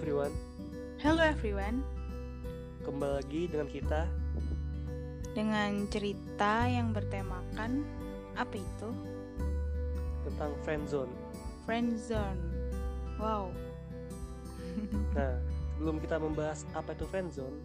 everyone, 0.00 0.32
Hello 0.96 1.20
everyone, 1.20 1.84
kembali 2.88 3.20
lagi 3.20 3.52
dengan 3.52 3.68
kita 3.68 4.08
dengan 5.36 5.84
cerita 5.92 6.64
yang 6.64 6.96
bertemakan 6.96 7.84
apa 8.32 8.56
itu? 8.56 8.88
tentang 10.24 10.56
friendzone. 10.64 11.12
Friendzone. 11.68 12.40
Wow, 13.20 13.52
Nah, 15.20 15.36
sebelum 15.76 16.00
kita 16.00 16.16
membahas 16.16 16.64
apa 16.72 16.96
itu 16.96 17.04
friendzone, 17.04 17.60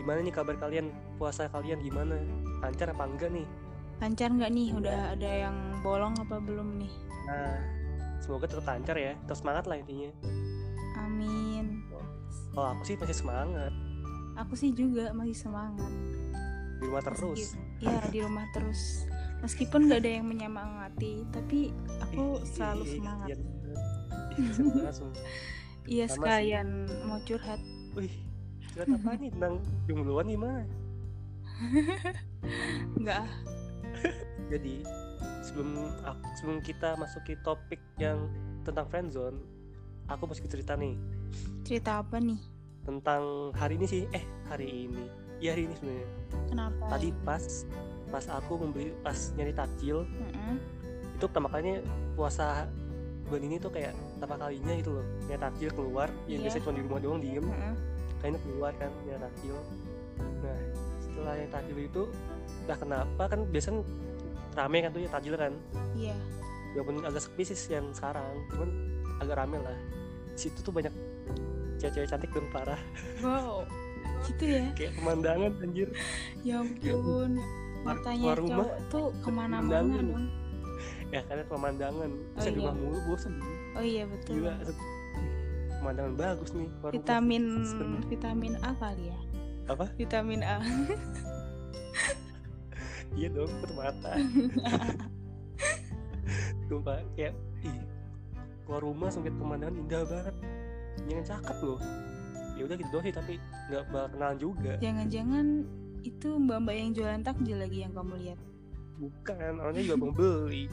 gimana 0.00 0.24
nih 0.24 0.32
kabar 0.32 0.56
kalian? 0.56 0.88
Puasa 1.20 1.52
kalian 1.52 1.84
gimana? 1.84 2.16
Lancar 2.64 2.88
apa 2.88 3.04
enggak 3.04 3.28
nih? 3.36 3.44
lancar 4.00 4.32
nggak 4.32 4.48
nih? 4.48 4.68
Udah 4.72 5.12
ada 5.12 5.30
yang 5.44 5.56
bolong 5.84 6.16
apa 6.16 6.40
belum 6.40 6.80
nih? 6.80 6.92
Nah, 7.28 7.60
semoga 8.24 8.48
tetap 8.48 8.64
lancar 8.64 8.96
ya. 8.96 9.12
Terus 9.28 9.44
semangat 9.44 9.68
lah 9.68 9.76
intinya. 9.76 10.08
Amin. 10.96 11.82
Kalau 12.50 12.68
aku 12.70 12.82
sih 12.84 12.96
masih 12.96 13.16
semangat 13.16 13.72
Aku 14.36 14.54
sih 14.54 14.70
juga 14.70 15.10
masih 15.10 15.36
semangat. 15.36 15.90
di 16.74 16.84
rumah 16.84 17.02
terus. 17.02 17.54
Ya 17.78 18.02
di 18.08 18.18
rumah 18.18 18.46
terus. 18.50 19.06
Meskipun 19.40 19.86
nggak 19.86 20.00
ada 20.00 20.10
yang 20.12 20.26
menyemangati, 20.26 21.22
tapi 21.28 21.70
aku 22.00 22.36
Ih, 22.36 22.48
selalu 22.48 22.82
ih, 22.82 22.92
semangat. 22.92 23.38
Iya 25.84 26.04
Sama 26.08 26.10
sih. 26.10 26.14
sekalian 26.16 26.68
mau 27.04 27.20
curhat. 27.22 27.60
Wih, 27.94 28.14
curhat 28.66 28.88
apa 28.90 29.10
nih 29.14 29.30
tentang 29.30 29.54
jombloan 29.86 30.26
gimana? 30.26 30.62
Nggak 32.98 33.18
ah. 33.20 33.30
Jadi 34.48 34.82
sebelum 35.40 35.70
aku- 36.02 36.30
sebelum 36.34 36.58
kita 36.60 36.96
masuki 36.96 37.38
topik 37.38 37.78
yang 37.96 38.26
tentang 38.62 38.88
friendzone, 38.88 39.38
aku 40.06 40.22
mau 40.24 40.34
sedikit 40.34 40.52
cerita 40.54 40.74
nih 40.74 40.94
cerita 41.64 42.00
apa 42.00 42.20
nih? 42.20 42.36
tentang 42.84 43.48
hari 43.56 43.80
ini 43.80 43.86
sih. 43.88 44.04
Eh, 44.12 44.20
hari 44.44 44.68
ini. 44.84 45.08
Iya 45.40 45.56
hari 45.56 45.64
ini 45.64 45.74
sebenarnya. 45.74 46.08
Kenapa? 46.52 46.84
Tadi 46.92 47.08
pas 47.24 47.44
pas 48.12 48.24
aku 48.28 48.52
membeli 48.60 48.92
pas 49.00 49.16
nyari 49.34 49.50
takjil, 49.50 50.04
Mm-mm. 50.04 50.56
itu 51.16 51.24
pertama 51.24 51.48
kalinya 51.48 51.80
puasa 52.12 52.68
bulan 53.24 53.42
ini 53.42 53.56
tuh 53.56 53.72
kayak 53.72 53.96
pertama 54.14 54.36
kalinya 54.38 54.76
gitu 54.76 55.00
loh. 55.00 55.06
Nyari 55.24 55.40
takjil 55.40 55.70
keluar, 55.72 56.12
yang 56.28 56.44
Iya. 56.44 56.52
biasa 56.52 56.56
cuma 56.60 56.72
di 56.76 56.82
rumah 56.84 57.00
doang 57.00 57.20
diem, 57.24 57.40
Mm-mm. 57.40 57.74
kayaknya 58.20 58.40
keluar 58.44 58.72
kan 58.76 58.90
nyari 59.08 59.20
takjil. 59.24 59.56
Nah, 60.44 60.58
setelah 61.00 61.32
nyari 61.34 61.50
takjil 61.50 61.78
itu 61.80 62.02
entah 62.64 62.78
kenapa 62.78 63.22
kan 63.26 63.40
biasanya 63.48 63.80
rame 64.54 64.78
kan 64.78 64.90
tuh 64.92 65.00
ya 65.00 65.08
takjil 65.08 65.34
kan. 65.34 65.52
Iya. 65.96 66.16
walaupun 66.74 67.06
agak 67.06 67.22
sepi 67.22 67.46
sih 67.46 67.70
yang 67.70 67.86
sekarang 67.94 68.34
cuman 68.50 68.66
agak 69.22 69.38
rame 69.38 69.62
lah 69.62 69.78
situ 70.34 70.58
tuh 70.58 70.70
banyak 70.70 70.90
cewek-cewek 71.76 72.06
cantik 72.06 72.28
dan 72.28 72.46
parah 72.50 72.80
Wow. 73.20 73.64
Gitu 74.24 74.44
ya. 74.48 74.64
kayak 74.72 74.92
pemandangan 74.96 75.50
anjir 75.58 75.88
Ya 76.40 76.58
ampun, 76.58 77.30
matanya 77.82 78.26
keluar 78.26 78.38
rumah 78.38 78.56
cowok 78.56 78.74
tuh 78.88 79.06
ke 79.18 79.28
mana-mana 79.30 79.94
dong. 79.94 80.26
ya 81.08 81.20
karena 81.22 81.42
pemandangan 81.44 82.08
Oh, 82.08 82.34
bisa 82.34 82.46
di 82.46 82.50
iya. 82.50 82.58
rumah 82.62 82.74
mulu 82.74 82.98
bosan 83.06 83.32
Oh 83.72 83.82
iya 83.82 84.02
betul. 84.04 84.32
gila 84.38 84.52
pemandangan 85.76 86.12
bagus 86.14 86.48
nih 86.50 86.66
keluar 86.74 86.90
rumah. 86.90 86.98
Vitamin 86.98 87.42
vitamin 88.06 88.52
A 88.58 88.70
kali 88.74 89.04
ya. 89.06 89.18
apa 89.66 89.84
Vitamin 89.94 90.40
A. 90.40 90.56
iya 93.14 93.28
dong 93.28 93.46
tutup 93.54 93.70
mata 93.76 94.12
sumpah 96.66 96.96
kayak 97.14 97.36
ih 97.60 97.76
keluar 98.64 98.82
rumah 98.82 99.08
lihat 99.10 99.34
pemandangan 99.34 99.76
indah 99.76 100.02
banget 100.04 100.34
jangan 101.04 101.24
cakep 101.26 101.58
loh 101.62 101.80
ya 102.54 102.62
udah 102.62 102.76
gitu 102.76 102.88
doang 102.88 103.04
sih 103.04 103.12
tapi 103.12 103.32
nggak 103.66 103.82
bakal 103.88 104.08
kenalan 104.10 104.38
juga 104.38 104.72
Jangan-jangan 104.78 105.46
itu 106.00 106.28
mbak-mbak 106.36 106.74
yang 106.74 106.90
jualan 106.92 107.20
takjil 107.20 107.56
lagi 107.56 107.78
yang 107.80 107.92
kamu 107.92 108.14
lihat. 108.20 108.38
bukan 108.94 109.54
orangnya 109.56 109.82
juga 109.82 109.96
mau 109.98 110.12
beli 110.12 110.64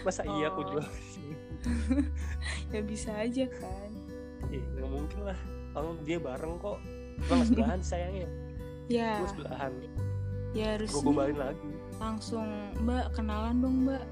masa 0.00 0.22
iya 0.24 0.48
aku 0.48 0.60
Oh. 0.60 0.68
jual 0.72 0.86
Ya 2.70 2.80
bisa 2.80 3.10
aja 3.14 3.44
kan. 3.50 3.90
Eh, 4.48 4.62
nggak 4.72 4.88
mungkin 4.88 5.20
lah. 5.24 5.38
Kalau 5.68 5.98
dia 6.00 6.16
bareng 6.16 6.54
kok. 6.56 6.78
Nggak 7.20 7.44
sebelahan 7.44 7.80
sayangnya. 7.80 8.28
Ya, 8.86 9.20
Gue 9.20 9.28
sebelahan. 9.32 9.72
ya 9.74 9.88
Gue 10.48 10.64
harusnya 10.80 11.02
gombalin 11.02 11.36
lagi. 11.36 11.70
langsung 11.98 12.46
Mbak 12.78 13.06
kenalan 13.12 13.56
dong 13.58 13.76
Mbak. 13.84 14.04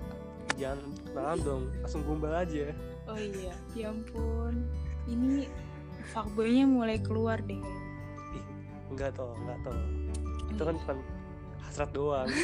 Jangan 0.57 0.79
kenalan 1.05 1.39
dong. 1.45 1.63
Langsung 1.81 2.03
gombal 2.05 2.35
aja. 2.35 2.73
Oh 3.07 3.19
iya, 3.19 3.55
ya 3.77 3.93
ampun. 3.93 4.67
Ini 5.07 5.47
fuckboynya 6.11 6.65
mulai 6.67 6.99
keluar 6.99 7.39
deh. 7.41 7.61
Ih, 8.35 8.45
enggak 8.91 9.15
toh, 9.15 9.31
enggak 9.37 9.59
toh. 9.63 9.77
Itu 10.51 10.63
kan 10.65 10.75
bukan 10.81 10.99
hasrat 11.63 11.91
doang. 11.93 12.29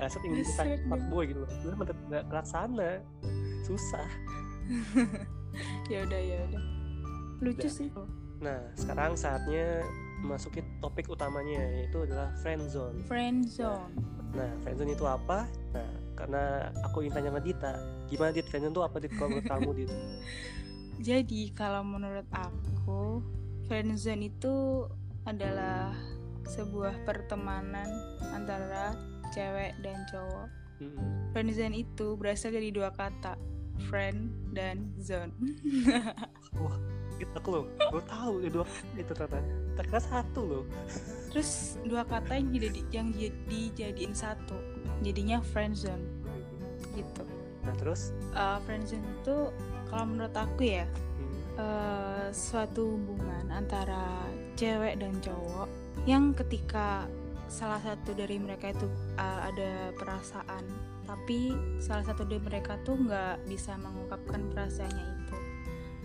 hasrat 0.00 0.22
ingin 0.24 0.44
kita 0.44 0.52
Hasrat 0.52 0.80
fuck 0.84 1.00
doang. 1.00 1.10
boy 1.10 1.24
gitu 1.28 1.40
loh. 1.44 1.50
Gue 1.62 1.72
nggak 2.10 2.24
kelaksana. 2.28 2.90
Susah. 3.62 4.08
Ya 5.88 6.04
udah 6.04 6.20
ya 6.20 6.36
udah. 6.52 6.62
Lucu 7.40 7.64
Udah. 7.64 7.70
sih. 7.72 7.88
Nah, 8.44 8.60
sekarang 8.76 9.16
saatnya 9.16 9.80
memasuki 10.20 10.60
topik 10.84 11.08
utamanya 11.08 11.64
yaitu 11.80 12.04
adalah. 12.04 12.28
Friend 12.44 12.60
zone. 12.68 13.00
Nah, 13.96 14.15
friendzone 14.64 14.92
itu 14.92 15.06
apa? 15.08 15.48
Nah, 15.72 15.90
karena 16.16 16.72
aku 16.84 17.04
ingin 17.04 17.12
tanya 17.16 17.30
sama 17.32 17.40
Dita, 17.40 17.72
gimana 18.10 18.30
Dit 18.34 18.46
friendzone 18.48 18.74
itu 18.74 18.82
apa 18.84 18.96
Dit 19.00 19.12
kalau 19.16 19.28
menurut 19.32 19.48
kamu 19.48 19.70
Dit? 19.76 19.90
Jadi 21.12 21.42
kalau 21.52 21.82
menurut 21.84 22.28
aku 22.32 23.20
friendzone 23.68 24.32
itu 24.32 24.86
adalah 25.28 25.92
sebuah 26.46 27.02
pertemanan 27.04 27.88
antara 28.32 28.94
cewek 29.34 29.74
dan 29.82 30.06
cowok. 30.08 30.48
Mm-mm. 30.80 31.32
Friendzone 31.32 31.76
itu 31.76 32.16
berasal 32.16 32.52
dari 32.52 32.70
dua 32.72 32.92
kata, 32.92 33.36
friend 33.88 34.32
dan 34.56 34.92
zone. 35.00 35.32
Dit 36.56 36.95
aku 37.36 37.48
loh, 37.48 37.64
gue 37.78 38.02
tahu 38.04 38.34
ya 38.44 38.48
dua 38.52 38.66
itu 38.98 39.12
ternyata. 39.16 39.40
Ternyata 39.76 40.00
satu 40.04 40.40
loh. 40.44 40.64
Terus 41.32 41.80
dua 41.84 42.04
kata 42.04 42.36
yang 42.36 42.48
jadi 42.52 42.80
yang 42.92 43.08
jadi- 43.16 43.40
dijadiin 43.48 44.12
satu, 44.12 44.56
jadinya 45.00 45.40
friendzone 45.40 46.04
gitu. 46.92 47.24
Nah 47.64 47.74
terus, 47.80 48.12
Uh, 48.36 48.60
friendzone 48.68 49.04
itu 49.04 49.36
kalau 49.88 50.04
menurut 50.04 50.34
aku 50.36 50.66
ya 50.66 50.84
hmm, 50.84 51.56
eh, 51.56 52.28
suatu 52.34 52.98
hubungan 52.98 53.48
antara 53.48 54.28
cewek 54.58 54.98
dan 55.00 55.14
cowok 55.22 55.68
yang 56.04 56.34
ketika 56.36 57.06
salah 57.46 57.78
satu 57.78 58.12
dari 58.12 58.42
mereka 58.42 58.74
itu 58.74 58.90
uh, 59.16 59.40
ada 59.46 59.94
perasaan 59.94 60.66
tapi 61.06 61.54
salah 61.78 62.02
satu 62.02 62.26
dari 62.26 62.42
mereka 62.42 62.74
tuh 62.82 62.98
nggak 62.98 63.46
bisa 63.46 63.78
mengungkapkan 63.78 64.42
perasaannya 64.50 65.06
itu 65.06 65.25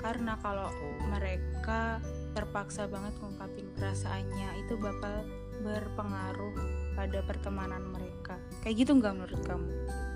karena 0.02 0.34
kalau 0.42 0.68
mereka 1.08 2.02
terpaksa 2.34 2.90
banget 2.90 3.14
ngungkapin 3.22 3.70
perasaannya 3.78 4.66
itu 4.66 4.74
bakal 4.82 5.22
berpengaruh 5.62 6.58
pada 6.98 7.22
pertemanan 7.22 7.86
mereka 7.94 8.42
kayak 8.66 8.82
gitu 8.82 8.98
nggak 8.98 9.14
menurut 9.14 9.42
kamu? 9.46 9.70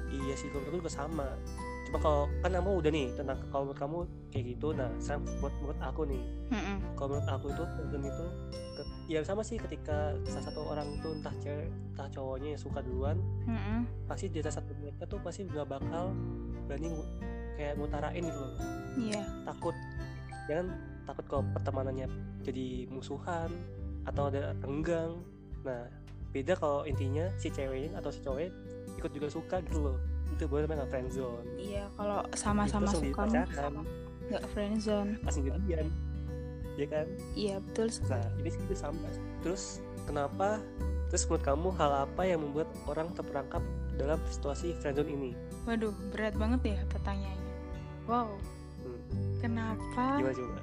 iya 0.09 0.33
sih 0.33 0.49
kalau 0.49 0.65
menurut 0.65 0.73
aku 0.73 0.81
juga 0.81 0.93
sama. 0.93 1.27
Cuma 1.85 1.97
kalau 2.01 2.25
kan 2.41 2.49
kamu 2.49 2.69
udah 2.81 2.91
nih 2.91 3.07
tentang 3.13 3.37
kalau 3.53 3.63
menurut 3.69 3.77
kamu 3.77 3.97
kayak 4.33 4.45
gitu, 4.57 4.67
nah 4.73 4.89
sekarang 4.97 5.21
buat 5.37 5.53
menurut 5.61 5.79
aku 5.85 6.01
nih, 6.09 6.23
Mm-mm. 6.49 6.77
kalau 6.97 7.07
menurut 7.13 7.29
aku 7.29 7.45
itu 7.53 7.63
friendzone 7.77 8.05
itu 8.09 8.25
ke- 8.73 8.89
ya 9.05 9.19
sama 9.21 9.41
sih 9.45 9.57
ketika 9.61 10.17
salah 10.25 10.45
satu 10.49 10.61
orang 10.65 10.87
itu 10.97 11.07
entah 11.13 11.35
cewek 11.37 11.69
entah 11.93 12.07
cowoknya 12.09 12.57
yang 12.57 12.61
suka 12.61 12.79
duluan 12.81 13.17
Mm-mm. 13.45 13.85
pasti 14.09 14.33
di 14.33 14.41
atas 14.41 14.57
satu 14.57 14.73
mereka 14.81 15.05
tuh 15.05 15.21
pasti 15.21 15.45
nggak 15.45 15.67
bakal 15.69 16.09
berani 16.65 16.89
kayak 17.55 17.73
ngutarain 17.79 18.23
gitu 18.23 18.39
loh. 18.39 18.53
Iya, 18.95 19.23
takut 19.43 19.75
jangan 20.45 20.67
takut 21.09 21.25
kalau 21.29 21.43
pertemanannya 21.57 22.07
jadi 22.45 22.87
musuhan 22.89 23.49
atau 24.05 24.29
ada 24.29 24.53
renggang. 24.61 25.19
Nah 25.65 25.89
beda 26.35 26.53
kalau 26.59 26.83
intinya 26.83 27.31
si 27.39 27.47
ceweknya 27.47 27.95
atau 27.97 28.11
si 28.11 28.19
cowoknya 28.21 28.51
ikut 28.99 29.11
juga 29.11 29.27
suka 29.31 29.55
gitu 29.65 29.79
loh. 29.81 29.97
Itu 30.35 30.49
boleh 30.51 30.67
namanya 30.67 30.89
friendzone 30.89 31.47
iya 31.55 31.85
kalau 31.95 32.19
sama-sama 32.35 32.91
langsung 32.91 33.13
suka 33.13 33.23
nggak 34.25 34.43
friendzone. 34.51 35.11
langsung 35.21 35.45
jadian 35.45 35.87
ya 36.75 36.87
kan? 36.91 37.07
Iya 37.35 37.55
betul 37.63 37.87
sekali. 37.87 38.19
nah 38.19 38.27
ini 38.39 38.49
sih 38.51 38.61
itu 38.67 38.75
sama. 38.75 39.07
Terus 39.41 39.79
kenapa? 40.03 40.59
Terus 41.07 41.23
menurut 41.31 41.43
kamu 41.47 41.67
hal 41.79 41.91
apa 42.03 42.21
yang 42.27 42.43
membuat 42.43 42.67
orang 42.87 43.07
terperangkap 43.15 43.63
dalam 43.95 44.19
situasi 44.27 44.75
friendzone 44.83 45.11
ini? 45.11 45.31
Waduh, 45.63 45.95
berat 46.11 46.35
banget 46.35 46.75
ya 46.75 46.79
pertanyaannya. 46.91 47.44
Wow, 48.05 48.37
hmm. 48.37 49.41
kenapa 49.41 50.21
gimana 50.21 50.35
coba? 50.37 50.59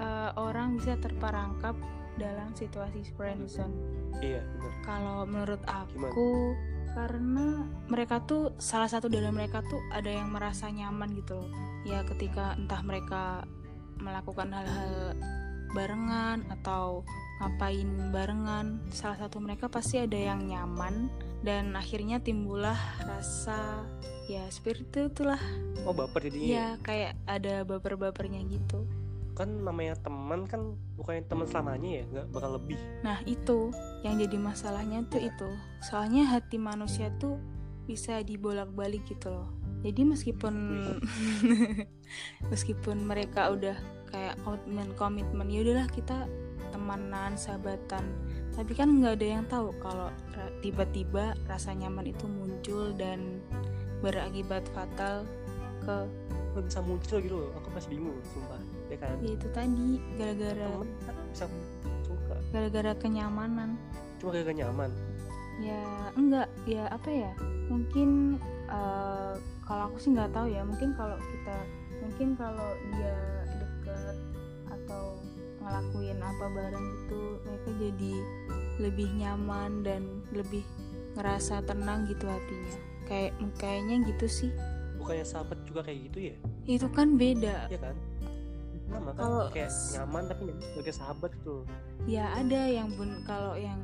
eh, 0.00 0.30
orang 0.40 0.68
bisa 0.80 0.96
terperangkap 1.00 1.76
dalam 2.16 2.48
situasi 2.56 3.04
friendzone? 3.16 3.76
iya 4.24 4.40
benar. 4.40 4.72
Kalau 4.84 5.18
menurut 5.28 5.62
aku 5.68 6.56
karena 6.96 7.68
mereka 7.92 8.24
tuh 8.24 8.56
salah 8.56 8.88
satu 8.88 9.12
dari 9.12 9.28
mereka 9.28 9.60
tuh 9.68 9.80
ada 9.92 10.08
yang 10.08 10.32
merasa 10.32 10.72
nyaman 10.72 11.12
gitu 11.12 11.36
loh. 11.36 11.50
Ya 11.84 12.00
ketika 12.08 12.56
entah 12.56 12.80
mereka 12.80 13.44
melakukan 14.00 14.48
hal-hal 14.52 15.12
barengan 15.76 16.48
atau 16.48 17.04
ngapain 17.36 17.88
barengan 18.16 18.80
salah 18.88 19.20
satu 19.20 19.44
mereka 19.44 19.68
pasti 19.68 20.00
ada 20.00 20.16
yang 20.16 20.48
nyaman 20.48 21.12
dan 21.44 21.76
akhirnya 21.76 22.16
timbullah 22.16 22.76
rasa 23.04 23.84
ya 24.26 24.44
seperti 24.50 24.82
itu 24.86 25.00
itulah. 25.10 25.40
Oh 25.86 25.94
baper 25.94 26.26
jadinya 26.26 26.50
ya? 26.50 26.68
kayak 26.82 27.12
ada 27.30 27.62
baper-bapernya 27.62 28.42
gitu. 28.50 28.86
Kan 29.38 29.62
namanya 29.62 29.94
teman 30.00 30.48
kan 30.48 30.74
bukannya 30.98 31.22
teman 31.30 31.46
selamanya 31.46 32.02
ya? 32.02 32.04
Nggak 32.10 32.26
bakal 32.34 32.50
lebih. 32.58 32.78
Nah 33.06 33.18
itu. 33.24 33.70
Yang 34.02 34.26
jadi 34.26 34.36
masalahnya 34.42 34.98
tuh 35.06 35.22
itu. 35.22 35.48
Soalnya 35.82 36.26
hati 36.26 36.58
manusia 36.58 37.14
tuh 37.22 37.38
bisa 37.86 38.18
dibolak-balik 38.26 39.06
gitu 39.06 39.30
loh. 39.30 39.48
Jadi 39.86 40.02
meskipun 40.02 40.54
meskipun 42.52 43.06
mereka 43.06 43.54
udah 43.54 43.76
kayak 44.10 44.34
komitmen 44.42 44.88
komitmen 44.98 45.46
ya 45.46 45.62
udahlah 45.62 45.86
kita 45.94 46.26
temanan 46.74 47.38
sahabatan. 47.38 48.02
Tapi 48.56 48.72
kan 48.74 48.98
nggak 48.98 49.22
ada 49.22 49.26
yang 49.26 49.44
tahu 49.46 49.70
kalau 49.78 50.10
tiba-tiba 50.64 51.38
rasa 51.46 51.76
nyaman 51.76 52.10
itu 52.10 52.26
muncul 52.26 52.90
dan 52.96 53.38
berakibat 54.04 54.64
fatal 54.74 55.24
ke 55.84 55.96
Kok 56.56 56.64
bisa 56.72 56.80
muncul 56.80 57.20
gitu 57.20 57.36
loh 57.36 57.52
aku 57.52 57.68
masih 57.68 57.88
bingung 57.92 58.16
sumpah 58.32 58.56
ya 58.88 58.96
kan? 58.96 59.12
Ya 59.20 59.36
itu 59.36 59.48
tadi 59.52 60.00
gara-gara 60.16 60.68
bisa 61.28 61.44
suka. 62.00 62.36
gara-gara 62.48 62.92
kenyamanan. 62.96 63.76
Cuma 64.16 64.32
gak 64.32 64.56
nyaman? 64.56 64.88
Ya 65.60 65.84
enggak 66.16 66.48
ya 66.64 66.88
apa 66.88 67.12
ya 67.12 67.32
mungkin 67.68 68.40
eh, 68.72 69.34
kalau 69.68 69.82
aku 69.92 70.00
sih 70.00 70.16
nggak 70.16 70.32
tahu 70.32 70.48
ya 70.48 70.64
mungkin 70.64 70.96
kalau 70.96 71.20
kita 71.20 71.56
mungkin 72.00 72.28
kalau 72.40 72.70
dia 72.96 73.16
deket 73.60 74.16
atau 74.72 75.20
ngelakuin 75.60 76.18
apa 76.24 76.44
bareng 76.56 76.86
itu 77.04 77.20
mereka 77.44 77.70
jadi 77.84 78.14
lebih 78.80 79.08
nyaman 79.20 79.84
dan 79.84 80.24
lebih 80.32 80.64
ngerasa 81.20 81.60
tenang 81.68 82.08
gitu 82.08 82.24
hatinya 82.24 82.85
kayak 83.06 83.32
kayaknya 83.56 84.02
gitu 84.10 84.26
sih. 84.26 84.50
Bukannya 84.98 85.24
sahabat 85.24 85.58
juga 85.64 85.86
kayak 85.86 85.98
gitu 86.10 86.18
ya? 86.30 86.34
Itu 86.66 86.86
kan 86.90 87.14
beda. 87.14 87.70
Ya 87.70 87.78
kan? 87.78 87.96
Sama 88.86 89.10
kan? 89.14 89.22
Kalau- 89.22 89.50
kayak 89.50 89.70
nyaman 89.94 90.22
tapi 90.30 90.42
sebagai 90.62 90.94
sahabat 90.94 91.30
gitu 91.42 91.66
ya 92.06 92.30
ada 92.38 92.70
yang 92.70 92.94
bun 92.94 93.26
kalau 93.26 93.58
yang 93.58 93.82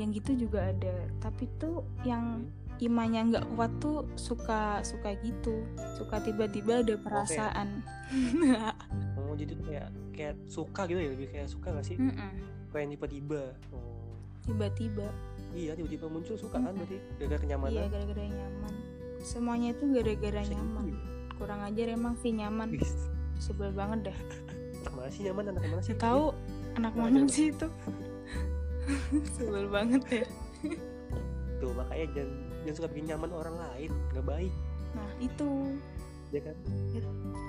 yang 0.00 0.08
gitu 0.12 0.32
juga 0.48 0.72
ada. 0.72 0.94
Tapi 1.20 1.44
tuh 1.60 1.84
yang 2.04 2.48
imannya 2.80 3.28
nggak 3.28 3.46
kuat 3.54 3.72
tuh 3.78 4.08
suka 4.16 4.80
suka 4.80 5.12
gitu. 5.20 5.64
Suka 6.00 6.16
tiba-tiba 6.24 6.80
ada 6.80 6.96
perasaan. 6.96 7.84
oh 9.20 9.36
jadi 9.36 9.52
tuh 9.52 9.64
kayak 9.68 9.88
kayak 10.16 10.34
suka 10.48 10.88
gitu 10.88 11.00
ya? 11.00 11.10
Lebih 11.12 11.28
kayak 11.32 11.48
suka 11.48 11.68
gak 11.76 11.86
sih? 11.86 11.96
Mm-mm. 12.00 12.32
kayak 12.72 12.88
yang 12.88 12.92
tiba-tiba. 12.96 13.42
Oh. 13.72 14.16
Tiba-tiba 14.48 15.06
iya 15.52 15.72
tiba-tiba 15.76 16.06
muncul 16.08 16.34
suka 16.36 16.58
kan 16.58 16.72
berarti? 16.74 16.98
Gara-gara 17.20 17.28
iya 17.28 17.38
kenyamanan 17.40 17.82
gara-gara 17.88 18.24
nyaman. 18.28 18.74
Semuanya 19.22 19.68
itu 19.72 19.84
gara-gara 19.92 20.40
gitu 20.42 20.54
nyaman. 20.58 20.84
ya? 20.90 20.98
kurang 21.40 21.60
ajar 21.66 21.86
emang 21.90 22.14
sih 22.22 22.30
nyaman. 22.34 22.68
Wih, 22.70 22.92
sebel 23.40 23.70
banget 23.74 24.12
dah 24.12 24.18
mana 24.92 25.08
sih 25.08 25.22
nyaman 25.26 25.44
anak 25.54 25.62
mana 25.66 25.82
sih? 25.82 25.94
Tahu 25.94 26.24
anak 26.78 26.94
mana 26.94 27.18
sih 27.30 27.50
itu? 27.54 27.68
Sebel 29.38 29.70
banget 29.70 30.02
ya 30.10 30.26
tuh 31.62 31.70
makanya 31.78 32.06
jangan 32.18 32.30
jangan 32.66 32.74
suka 32.74 32.88
bikin 32.90 33.06
nyaman 33.14 33.30
orang 33.30 33.56
lain. 33.56 33.90
Nggak 34.10 34.26
baik. 34.26 34.52
Nah 34.98 35.10
itu. 35.22 35.50
Ya 36.34 36.40
kan? 36.42 36.56
Ya. 36.90 37.00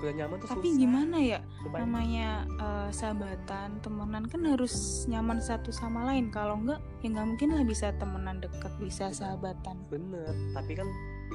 udah 0.04 0.14
nyaman 0.14 0.36
tuh 0.38 0.48
tapi 0.52 0.68
susah. 0.70 0.78
gimana 0.78 1.16
ya 1.18 1.38
Lupain. 1.64 1.80
namanya 1.82 2.30
eh, 2.46 2.88
sahabatan 2.90 3.80
temenan 3.80 4.24
kan 4.28 4.40
harus 4.44 5.04
nyaman 5.04 5.40
satu 5.40 5.72
sama 5.72 6.04
lain. 6.04 6.28
Kalau 6.28 6.60
enggak 6.60 6.78
ya 7.00 7.08
nggak 7.10 7.26
mungkin 7.26 7.48
lah 7.52 7.64
bisa 7.64 7.90
temenan 7.96 8.38
deket 8.38 8.72
bisa 8.76 9.08
sahabatan. 9.10 9.80
Bener 9.88 10.28
tapi 10.52 10.72
kan 10.74 10.88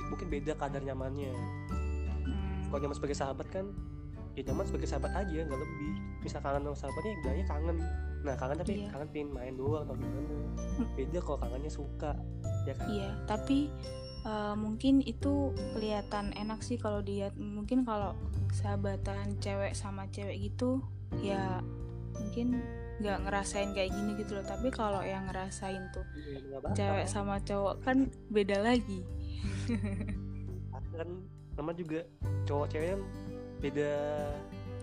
mungkin 0.10 0.28
beda 0.30 0.54
kadar 0.56 0.80
nyamannya. 0.80 1.34
Hmm, 2.24 2.70
kalau 2.70 2.80
nyaman 2.80 2.96
sebagai 2.96 3.18
sahabat 3.18 3.48
kan 3.50 3.66
ya 4.38 4.46
nyaman 4.46 4.66
sebagai 4.66 4.88
sahabat 4.88 5.12
aja 5.18 5.40
nggak 5.42 5.60
lebih. 5.60 5.94
Misal 6.22 6.40
kangen 6.40 6.62
sama 6.64 6.78
sahabatnya 6.78 7.14
bilangnya 7.20 7.46
kangen. 7.46 7.78
Nah 8.20 8.36
kangen 8.36 8.58
tapi 8.60 8.72
Iya. 8.84 8.88
kangen 8.92 9.10
pengen 9.10 9.30
main 9.32 9.54
doang 9.56 9.84
atau 9.84 9.96
gimana. 9.96 10.36
Hmm. 10.78 10.88
beda 10.94 11.20
kalau 11.20 11.40
kangennya 11.40 11.72
suka 11.72 12.12
ya 12.64 12.74
kan? 12.76 12.88
Iya 12.88 13.10
tapi 13.26 13.72
eh, 14.26 14.56
mungkin 14.56 15.04
itu 15.04 15.54
kelihatan 15.76 16.36
enak 16.36 16.60
sih 16.64 16.76
kalau 16.76 17.00
dilihat. 17.04 17.36
Mungkin 17.38 17.84
kalau 17.88 18.16
sahabatan 18.52 19.38
cewek 19.40 19.78
sama 19.78 20.10
cewek 20.10 20.50
gitu 20.52 20.82
ya 21.22 21.62
mungkin 22.18 22.62
nggak 23.00 23.20
ngerasain 23.24 23.72
kayak 23.72 23.96
gini 23.96 24.12
gitu 24.20 24.40
loh. 24.40 24.46
Tapi 24.46 24.68
kalau 24.74 25.00
yang 25.06 25.32
ngerasain 25.32 25.88
tuh 25.96 26.04
bakal. 26.52 26.76
cewek 26.76 27.08
sama 27.08 27.40
cowok 27.44 27.76
kan 27.84 28.12
beda 28.28 28.60
lagi. 28.60 29.02
Kan 31.00 31.10
nama 31.56 31.72
juga 31.72 32.04
cowok 32.44 32.68
cewek 32.76 33.00
beda 33.64 33.92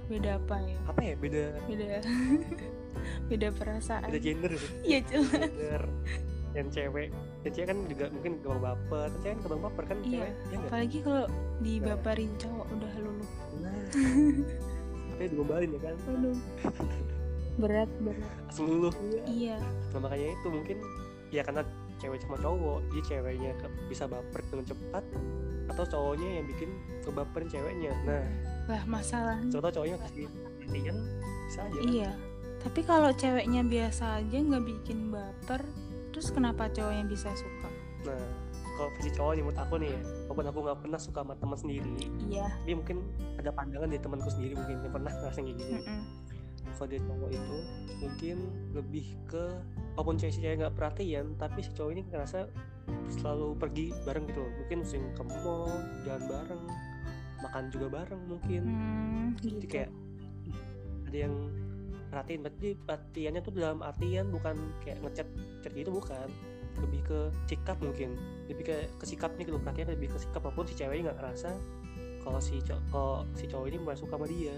beda 0.07 0.31
apa 0.41 0.57
ya? 0.65 0.79
Apa 0.89 1.01
ya? 1.03 1.15
Beda 1.19 1.45
beda. 1.69 1.87
Beda 3.31 3.55
perasaan. 3.55 4.09
Beda 4.11 4.19
gender. 4.19 4.53
Iya 4.83 4.99
jelas. 5.07 5.47
Gender 5.47 5.85
yang 6.57 6.69
cewek. 6.73 7.09
Yang 7.45 7.53
cewek 7.53 7.69
kan 7.69 7.79
juga 7.87 8.05
mungkin 8.11 8.33
gampang 8.41 8.63
baper. 8.65 9.09
Kan 9.13 9.21
cewek 9.21 9.35
kan 9.37 9.41
gampang 9.45 9.63
baper 9.63 9.85
kan 9.85 9.99
Iya, 10.01 10.09
cewek 10.09 10.33
ya 10.33 10.59
apalagi 10.65 10.99
kalau 11.05 11.25
dibaparin 11.61 12.33
cowok 12.41 12.67
udah 12.73 12.93
luluh. 13.01 13.31
Nah. 13.61 13.77
Tapi 15.17 15.25
digombalin 15.33 15.71
ya 15.77 15.81
kan? 15.81 15.97
Aduh. 16.09 16.37
Berat 17.57 17.91
berat. 18.01 18.33
Langsung 18.49 18.67
luluh 18.69 18.93
iya. 19.29 19.57
Nah 19.93 20.01
makanya 20.01 20.29
itu 20.33 20.49
mungkin 20.49 20.77
ya 21.33 21.43
karena 21.45 21.63
cewek 21.97 22.21
sama 22.21 22.37
cowok 22.41 22.79
jadi 22.93 23.03
ceweknya 23.09 23.51
bisa 23.89 24.05
baper 24.05 24.41
dengan 24.53 24.65
cepat 24.69 25.05
atau 25.67 25.85
cowoknya 25.89 26.29
yang 26.41 26.47
bikin 26.49 26.71
kebaperin 27.05 27.49
ceweknya. 27.49 27.93
Nah. 28.05 28.25
Lah 28.69 28.83
masalah 28.85 29.39
contoh 29.49 29.71
cowoknya 29.73 29.97
kasih 30.05 30.29
perhatian 30.61 30.97
bisa 31.47 31.61
aja 31.63 31.79
kan? 31.79 31.89
iya. 31.89 32.11
Tapi 32.67 32.81
kalau 32.83 33.11
ceweknya 33.15 33.63
biasa 33.63 34.05
aja 34.21 34.37
nggak 34.43 34.65
bikin 34.67 35.15
baper 35.15 35.63
terus 36.17 36.33
kenapa 36.33 36.73
cowoknya 36.73 37.05
bisa 37.05 37.29
suka? 37.37 37.69
Nah 38.09 38.25
kalau 38.77 38.89
versi 38.97 39.11
cowok 39.13 39.33
nih 39.37 39.43
menurut 39.45 39.61
aku 39.61 39.75
nih 39.81 39.91
ya 39.93 40.01
walaupun 40.29 40.47
aku 40.49 40.59
nggak 40.65 40.79
pernah 40.85 41.01
suka 41.01 41.21
sama 41.25 41.35
teman 41.41 41.57
sendiri 41.57 41.93
iya. 42.29 42.47
tapi 42.61 42.73
mungkin 42.77 42.97
ada 43.41 43.51
pandangan 43.53 43.89
dari 43.89 44.03
temanku 44.05 44.29
sendiri 44.29 44.53
mungkin 44.53 44.85
yang 44.85 44.93
pernah 44.93 45.13
ngerasain 45.17 45.45
kayak 45.49 45.59
gini. 45.61 45.73
Mm-mm. 45.81 46.01
kalau 46.77 46.89
dia 46.93 47.01
cowok 47.09 47.31
itu 47.33 47.57
mungkin 48.05 48.37
lebih 48.77 49.07
ke 49.33 49.45
walaupun 49.97 50.15
cewek 50.21 50.33
si 50.33 50.41
cewek 50.45 50.57
nggak 50.61 50.75
perhatian 50.77 51.27
tapi 51.41 51.65
si 51.65 51.71
cowok 51.73 51.91
ini 51.97 52.03
ngerasa 52.13 52.39
selalu 53.17 53.49
pergi 53.57 53.87
bareng 54.05 54.25
gitu 54.29 54.41
loh. 54.45 54.53
Mungkin 54.63 54.79
sering 54.85 55.07
ke 55.17 55.23
mall 55.25 55.73
jalan 56.05 56.23
bareng 56.29 56.65
makan 57.41 57.65
juga 57.73 57.87
bareng 57.93 58.23
mungkin. 58.29 58.63
Hmm, 58.65 59.27
jadi 59.41 59.57
gitu. 59.57 59.67
kayak 59.73 59.91
ih, 60.49 60.59
ada 61.09 61.17
yang 61.29 61.35
perhatiin 62.17 62.41
berarti 62.41 62.69
perhatiannya 62.81 63.41
tuh 63.45 63.53
dalam 63.53 63.85
artian 63.85 64.33
bukan 64.33 64.57
kayak 64.81 65.05
ngechat 65.05 65.29
chat 65.61 65.73
gitu 65.77 65.93
bukan. 65.93 66.33
Lebih 66.81 67.01
ke 67.05 67.19
sikap 67.45 67.77
mungkin. 67.85 68.17
Lebih 68.49 68.65
ke 68.65 68.77
ke 68.97 69.05
sikapnya 69.05 69.45
gitu 69.45 69.61
perhatian 69.61 69.93
lebih 69.93 70.09
ke 70.09 70.17
sikap 70.17 70.41
maupun 70.41 70.65
si 70.65 70.73
ceweknya 70.73 71.13
nggak 71.13 71.19
ngerasa 71.21 71.53
kalau 72.25 72.41
si 72.41 72.59
cowok 72.65 72.83
kalau 72.91 73.23
si 73.37 73.45
cowok 73.47 73.67
ini 73.69 73.77
mulai 73.77 73.99
suka 74.01 74.17
sama 74.17 74.27
dia. 74.33 74.57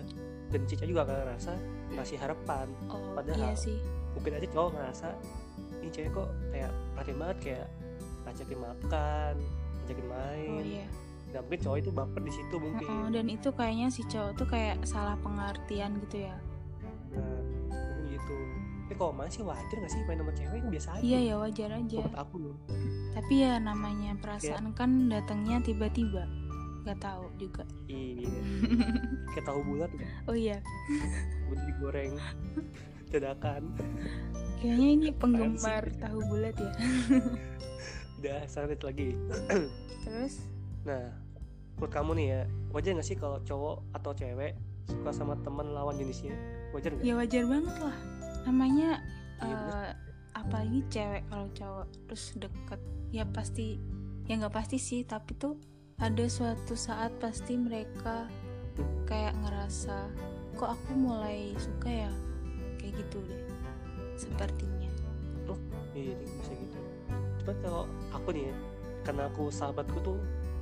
Dan 0.54 0.60
si 0.70 0.78
cewek 0.78 0.94
juga 0.94 1.02
nggak 1.02 1.18
ngerasa 1.18 1.52
ngasih 1.98 2.16
harapan. 2.22 2.66
Oh 2.94 3.02
Padahal- 3.18 3.42
iya 3.42 3.52
sih. 3.58 3.78
mungkin 4.14 4.38
aja 4.38 4.48
cowok 4.54 4.70
ngerasa 4.78 5.08
ini 5.82 5.90
cewek 5.90 6.10
kok 6.14 6.28
kayak 6.54 6.72
perhatian 6.94 7.16
banget 7.18 7.38
kayak 7.42 7.66
ngajakin 8.22 8.58
makan 8.62 9.34
ngajakin 9.82 10.06
main. 10.06 10.50
Oh 10.54 10.62
iya. 10.62 10.86
Nah 11.34 11.40
mungkin 11.42 11.60
cowok 11.60 11.78
itu 11.82 11.90
baper 11.90 12.22
di 12.22 12.32
situ 12.34 12.54
mungkin. 12.56 12.86
Oh, 12.88 13.08
dan 13.10 13.26
itu 13.26 13.48
kayaknya 13.50 13.88
si 13.90 14.02
cowok 14.06 14.32
tuh 14.38 14.46
kayak 14.46 14.78
salah 14.86 15.18
pengertian 15.18 15.98
gitu 16.06 16.22
ya 16.22 16.38
tapi 18.88 18.96
kalau 18.96 19.12
main 19.12 19.28
sih 19.28 19.44
wajar 19.44 19.76
gak 19.84 19.92
sih 19.92 20.00
main 20.08 20.16
sama 20.16 20.32
cewek? 20.32 20.64
Biasa 20.64 20.88
aja. 20.96 21.04
Iya 21.04 21.18
ya 21.20 21.34
wajar 21.36 21.70
aja. 21.76 21.98
Menurut 22.00 22.16
aku 22.16 22.36
loh. 22.40 22.56
Tapi 23.12 23.34
ya 23.44 23.60
namanya 23.60 24.16
perasaan 24.16 24.72
kan 24.72 25.12
datangnya 25.12 25.60
tiba-tiba. 25.60 26.24
Nggak 26.88 26.96
tahu 27.04 27.28
juga. 27.36 27.68
Iya. 27.84 28.32
Kayak 29.36 29.44
tahu 29.44 29.60
bulat 29.60 29.92
ya 29.92 30.08
oh 30.24 30.32
iya. 30.32 30.56
Udah 31.52 31.64
digoreng. 31.68 32.16
Dadakan. 33.12 33.62
Kayaknya 34.56 34.88
ini 34.88 35.08
penggemar 35.12 35.84
tahu 36.00 36.18
bulat 36.24 36.56
ya. 36.56 36.72
Udah 38.24 38.40
sangat 38.48 38.80
lagi. 38.80 39.12
Terus? 40.08 40.48
Nah 40.88 41.12
menurut 41.76 41.92
kamu 41.92 42.10
nih 42.16 42.26
ya 42.32 42.40
wajar 42.72 42.96
gak 42.96 43.04
sih 43.04 43.20
kalau 43.20 43.36
cowok 43.44 43.84
atau 43.92 44.16
cewek 44.16 44.56
suka 44.88 45.12
sama 45.12 45.36
teman 45.44 45.76
lawan 45.76 46.00
jenisnya? 46.00 46.32
Wajar 46.72 46.96
gak? 46.96 47.04
ya 47.04 47.20
wajar 47.20 47.44
banget 47.44 47.76
lah 47.84 48.17
namanya 48.46 49.00
Iya, 49.38 49.54
bener. 49.54 49.74
eh, 49.74 49.92
apalagi 50.34 50.80
cewek 50.90 51.22
kalau 51.30 51.46
cowok 51.54 51.86
terus 52.06 52.24
deket. 52.36 52.80
Ya 53.08 53.24
pasti 53.24 53.78
ya 54.28 54.36
nggak 54.36 54.52
pasti 54.52 54.76
sih 54.76 55.00
tapi 55.02 55.32
tuh 55.38 55.56
ada 55.98 56.24
suatu 56.28 56.76
saat 56.76 57.10
pasti 57.18 57.56
mereka 57.56 58.28
kayak 59.08 59.34
ngerasa 59.42 60.06
kok 60.54 60.74
aku 60.74 60.90
mulai 60.94 61.54
suka 61.56 61.88
ya? 61.88 62.12
Kayak 62.78 63.02
gitu 63.06 63.18
deh 63.26 63.42
sepertinya. 64.14 64.90
Iya 65.96 66.14
dia 66.14 66.28
bisa 66.30 66.52
gitu. 66.54 66.78
Cuman 67.42 67.56
kalau 67.64 67.82
aku 68.14 68.28
nih 68.30 68.52
ya, 68.52 68.54
karena 69.02 69.22
aku 69.26 69.50
sahabatku 69.50 69.98
tuh 70.04 70.18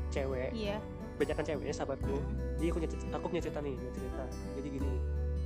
cewek. 0.09 0.49
Iya. 0.55 0.81
Banyak 1.17 1.35
kan 1.37 1.45
ceweknya 1.45 1.75
sahabatku. 1.75 2.17
Jadi 2.57 2.67
aku 2.71 2.77
punya 2.81 2.91
cerita, 2.93 3.15
aku 3.17 3.27
punya 3.29 3.43
cerita 3.45 3.61
nih 3.61 3.75
punya 3.77 3.93
cerita. 3.93 4.25
Jadi 4.57 4.69
gini 4.71 4.93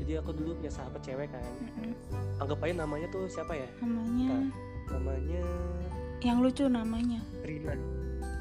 jadi 0.01 0.13
aku 0.19 0.33
dulu 0.33 0.57
punya 0.57 0.73
sahabat 0.73 1.01
cewek 1.01 1.29
kan. 1.29 1.45
Mm-mm. 1.61 1.93
anggap 2.41 2.59
aja 2.61 2.75
namanya 2.75 3.07
tuh 3.09 3.29
siapa 3.29 3.53
ya? 3.53 3.69
Namanya? 3.79 4.49
Namanya 4.89 5.43
yang 6.21 6.39
lucu 6.41 6.65
namanya? 6.67 7.21
Rina. 7.41 7.73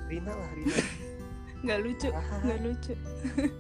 Rina 0.08 0.32
lah 0.32 0.50
Rina. 0.52 0.76
Nggak 1.64 1.80
lucu 1.84 2.08
Ah, 2.10 2.24
nggak 2.40 2.60
lucu. 2.64 2.94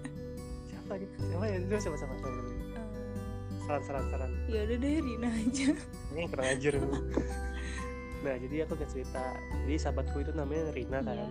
Siapa 0.71 0.93
gitu 0.95 1.15
siapa 1.19 1.45
ya? 1.45 1.57
Dulu 1.59 1.77
siapa 1.77 1.97
siapa? 1.99 2.13
Siapa 2.15 2.29
Eh, 2.31 3.63
saran 3.67 3.81
saran 3.83 4.05
saran. 4.09 4.31
Ya 4.47 4.59
udah 4.63 4.77
deh 4.79 4.93
Rina 4.97 5.29
aja. 5.29 5.67
Ini 6.09 6.17
yang 6.17 6.29
kurang 6.31 6.47
ajar 6.49 6.73
nah 8.23 8.35
jadi 8.35 8.55
aku 8.63 8.71
udah 8.75 8.87
cerita. 8.87 9.23
Jadi 9.63 9.75
sahabatku 9.77 10.17
itu 10.19 10.31
namanya 10.31 10.71
Rina 10.71 10.99
kan. 10.99 11.15
Iya. 11.15 11.27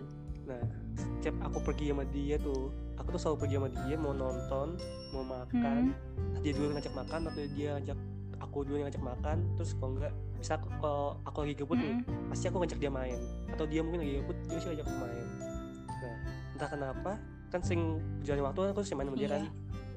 nah 0.46 0.62
setiap 0.96 1.37
aku 1.44 1.58
pergi 1.62 1.92
sama 1.92 2.04
dia 2.08 2.37
tuh 2.38 2.72
aku 2.99 3.09
tuh 3.14 3.21
selalu 3.21 3.37
pergi 3.40 3.55
sama 3.57 3.69
dia 3.87 3.97
mau 3.97 4.12
nonton 4.12 4.69
mau 5.14 5.25
makan. 5.25 5.83
Hmm. 5.95 6.43
dia 6.43 6.52
dulu 6.55 6.71
ngajak 6.76 6.95
makan 6.95 7.21
atau 7.26 7.40
dia 7.50 7.69
ngajak 7.78 7.99
aku 8.38 8.57
dulu 8.62 8.76
yang 8.78 8.87
ngajak 8.90 9.05
makan. 9.05 9.37
Terus 9.59 9.71
kalau 9.78 9.90
enggak 9.99 10.12
bisa 10.38 10.52
aku, 10.55 10.67
kalau 10.78 11.07
aku 11.26 11.37
lagi 11.43 11.55
gabut 11.59 11.76
nih 11.78 11.93
Mm-mm. 11.99 12.28
pasti 12.31 12.45
aku 12.47 12.57
ngajak 12.62 12.78
dia 12.78 12.90
main. 12.93 13.19
Atau 13.50 13.64
dia 13.67 13.81
mungkin 13.83 14.00
lagi 14.07 14.12
gabut 14.23 14.37
dia 14.47 14.59
sih 14.59 14.69
ngajak 14.71 14.85
aku 14.87 14.97
main. 14.99 15.26
Nah 15.88 16.17
entah 16.55 16.69
kenapa 16.71 17.12
kan 17.49 17.61
sering 17.64 17.83
berjalan 18.21 18.43
waktu 18.45 18.61
kan 18.61 18.71
aku 18.76 18.81
sering 18.85 18.99
main 19.02 19.09
sama 19.11 19.19
dia 19.19 19.26
Iya. 19.26 19.35
kan. 19.35 19.43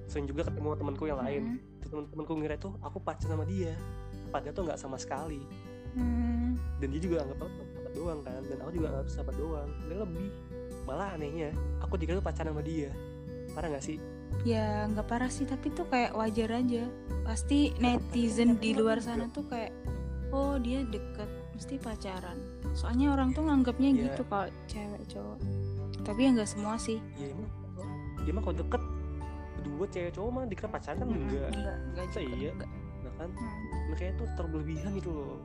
Sering 0.10 0.26
juga 0.28 0.42
ketemu 0.50 0.68
temanku 0.76 1.04
yang 1.06 1.20
lain. 1.22 1.44
Terus 1.80 1.90
teman-temanku 1.94 2.34
ngira 2.42 2.56
tuh 2.58 2.74
aku 2.82 2.98
pacaran 3.00 3.32
sama 3.38 3.46
dia. 3.46 3.74
Padahal 4.32 4.54
tuh 4.56 4.64
nggak 4.66 4.80
sama 4.80 4.98
sekali. 4.98 5.42
Hmm. 5.92 6.56
dan 6.80 6.88
dia 6.88 7.04
juga 7.04 7.20
anggap 7.20 7.44
aku 7.44 7.52
sahabat 7.68 7.92
doang 7.92 8.20
kan. 8.24 8.42
Dan 8.48 8.58
aku 8.64 8.72
juga 8.72 8.88
anggap 8.96 9.08
sahabat 9.12 9.36
doang. 9.36 9.70
Dan 9.92 9.96
lebih 10.00 10.28
malah 10.84 11.14
anehnya 11.14 11.54
aku 11.80 11.96
dikira 11.96 12.18
tuh 12.18 12.26
pacaran 12.26 12.52
sama 12.52 12.64
dia. 12.64 12.90
Parah 13.52 13.68
nggak 13.70 13.84
sih? 13.84 13.98
Ya 14.42 14.88
nggak 14.88 15.06
parah 15.06 15.28
sih 15.28 15.44
tapi 15.44 15.70
tuh 15.70 15.86
kayak 15.86 16.16
wajar 16.16 16.50
aja. 16.52 16.84
Pasti 17.22 17.76
netizen 17.78 18.58
di 18.58 18.74
luar 18.74 18.98
sana 19.00 19.28
tuh 19.28 19.46
kayak 19.46 19.72
oh 20.32 20.56
dia 20.56 20.82
deket 20.84 21.28
mesti 21.54 21.76
pacaran. 21.78 22.40
Soalnya 22.72 23.12
orang 23.12 23.32
tuh 23.32 23.44
nganggapnya 23.44 23.90
Iya. 23.92 24.02
gitu 24.10 24.24
kalau 24.26 24.48
cewek 24.66 25.04
cowok. 25.08 25.38
Tapi 26.02 26.20
ya 26.26 26.30
nggak 26.34 26.50
semua 26.50 26.76
sih. 26.76 26.98
Ya 27.16 27.30
emang. 27.30 27.50
Dia 28.22 28.32
mah 28.32 28.42
kalau 28.42 28.58
deket 28.58 28.82
berdua 29.58 29.86
cewek 29.88 30.12
cowok 30.12 30.30
mah 30.32 30.44
dikira 30.48 30.70
pacaran 30.70 30.98
kan 30.98 31.08
Mm-mm, 31.08 31.22
enggak. 31.28 31.50
enggak 31.52 31.78
enggak 31.86 32.06
juga, 32.10 32.22
iya? 32.34 32.52
enggak. 32.52 32.72
nah 33.02 33.14
kan? 33.18 33.30
Hmm. 33.30 33.90
makanya 33.90 34.14
tuh 34.16 34.28
terberlebihan 34.34 34.92
gitu 34.96 35.12
loh. 35.12 35.38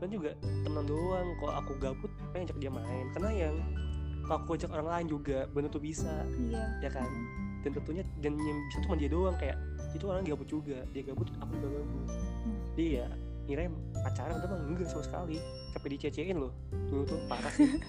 Dan 0.00 0.08
juga 0.10 0.30
teman 0.64 0.84
doang 0.84 1.28
kalau 1.38 1.54
aku 1.54 1.72
gabut 1.78 2.10
pengen 2.32 2.48
ajak 2.48 2.58
dia 2.58 2.70
main? 2.72 3.06
Karena 3.12 3.30
yang 3.30 3.54
kalau 4.24 4.36
aku 4.40 4.50
ajak 4.56 4.70
orang 4.72 4.88
lain 4.88 5.06
juga 5.12 5.38
bener 5.52 5.68
tuh 5.70 5.82
bisa. 5.82 6.10
Iya. 6.50 6.64
Ya 6.80 6.90
kan? 6.90 7.08
Dan 7.64 7.70
tentunya 7.76 8.04
dan 8.20 8.36
yang 8.36 8.58
bisa 8.68 8.78
cuma 8.84 8.94
dia 8.96 9.08
doang 9.08 9.36
kayak 9.40 9.56
itu 9.92 10.04
orang 10.08 10.24
gabut 10.24 10.48
juga. 10.48 10.78
Dia 10.92 11.02
gabut 11.06 11.28
aku 11.38 11.52
juga 11.60 11.68
gabut. 11.80 12.08
Hmm. 12.44 12.60
dia 12.76 12.88
ya 13.00 13.06
kirain 13.44 13.72
pacaran 14.00 14.40
tapi 14.40 14.54
enggak 14.68 14.88
sama 14.88 15.04
sekali. 15.04 15.36
Sampai 15.72 15.88
dicecein 15.92 16.36
loh. 16.36 16.52
Dulu 16.88 17.02
tuh 17.08 17.18
parah 17.28 17.52
sih. 17.52 17.68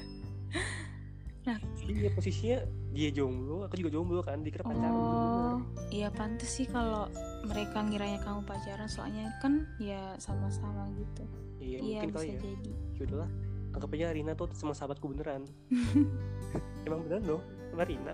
Nah. 1.45 1.61
iya 1.85 2.09
posisinya 2.09 2.57
dia 2.89 3.13
jomblo 3.13 3.69
aku 3.69 3.77
juga 3.77 3.93
jomblo 3.93 4.25
kan 4.25 4.41
dikira 4.41 4.65
pacaran 4.65 4.89
oh 4.89 5.61
iya 5.93 6.09
pantas 6.09 6.49
sih 6.49 6.65
kalau 6.65 7.05
mereka 7.45 7.85
ngiranya 7.85 8.17
kamu 8.25 8.41
pacaran 8.49 8.89
soalnya 8.89 9.29
kan 9.45 9.69
ya 9.77 10.17
sama-sama 10.17 10.89
gitu. 10.97 11.23
Iya 11.61 11.77
iya 11.85 11.99
mungkin 12.01 12.09
bisa 12.09 12.17
kali 12.17 12.29
ya. 12.33 12.39
jadi. 12.41 12.71
Ya 12.97 13.01
udahlah 13.05 13.29
anggap 13.75 13.91
aja 13.91 14.07
Rina 14.09 14.31
tuh 14.33 14.47
sama 14.53 14.71
sahabatku 14.71 15.11
beneran. 15.11 15.43
Emang 16.87 17.03
beneran 17.03 17.23
loh 17.27 17.41
sama 17.69 17.83
Rina? 17.83 18.13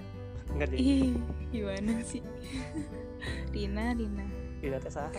Enggak 0.50 0.68
deh. 0.74 0.78
Ih, 0.78 1.14
gimana 1.50 2.02
sih? 2.02 2.20
Rina 3.50 3.94
Rina. 3.94 4.26
Rina 4.60 4.78
teh 4.78 4.90
saha. 4.90 5.14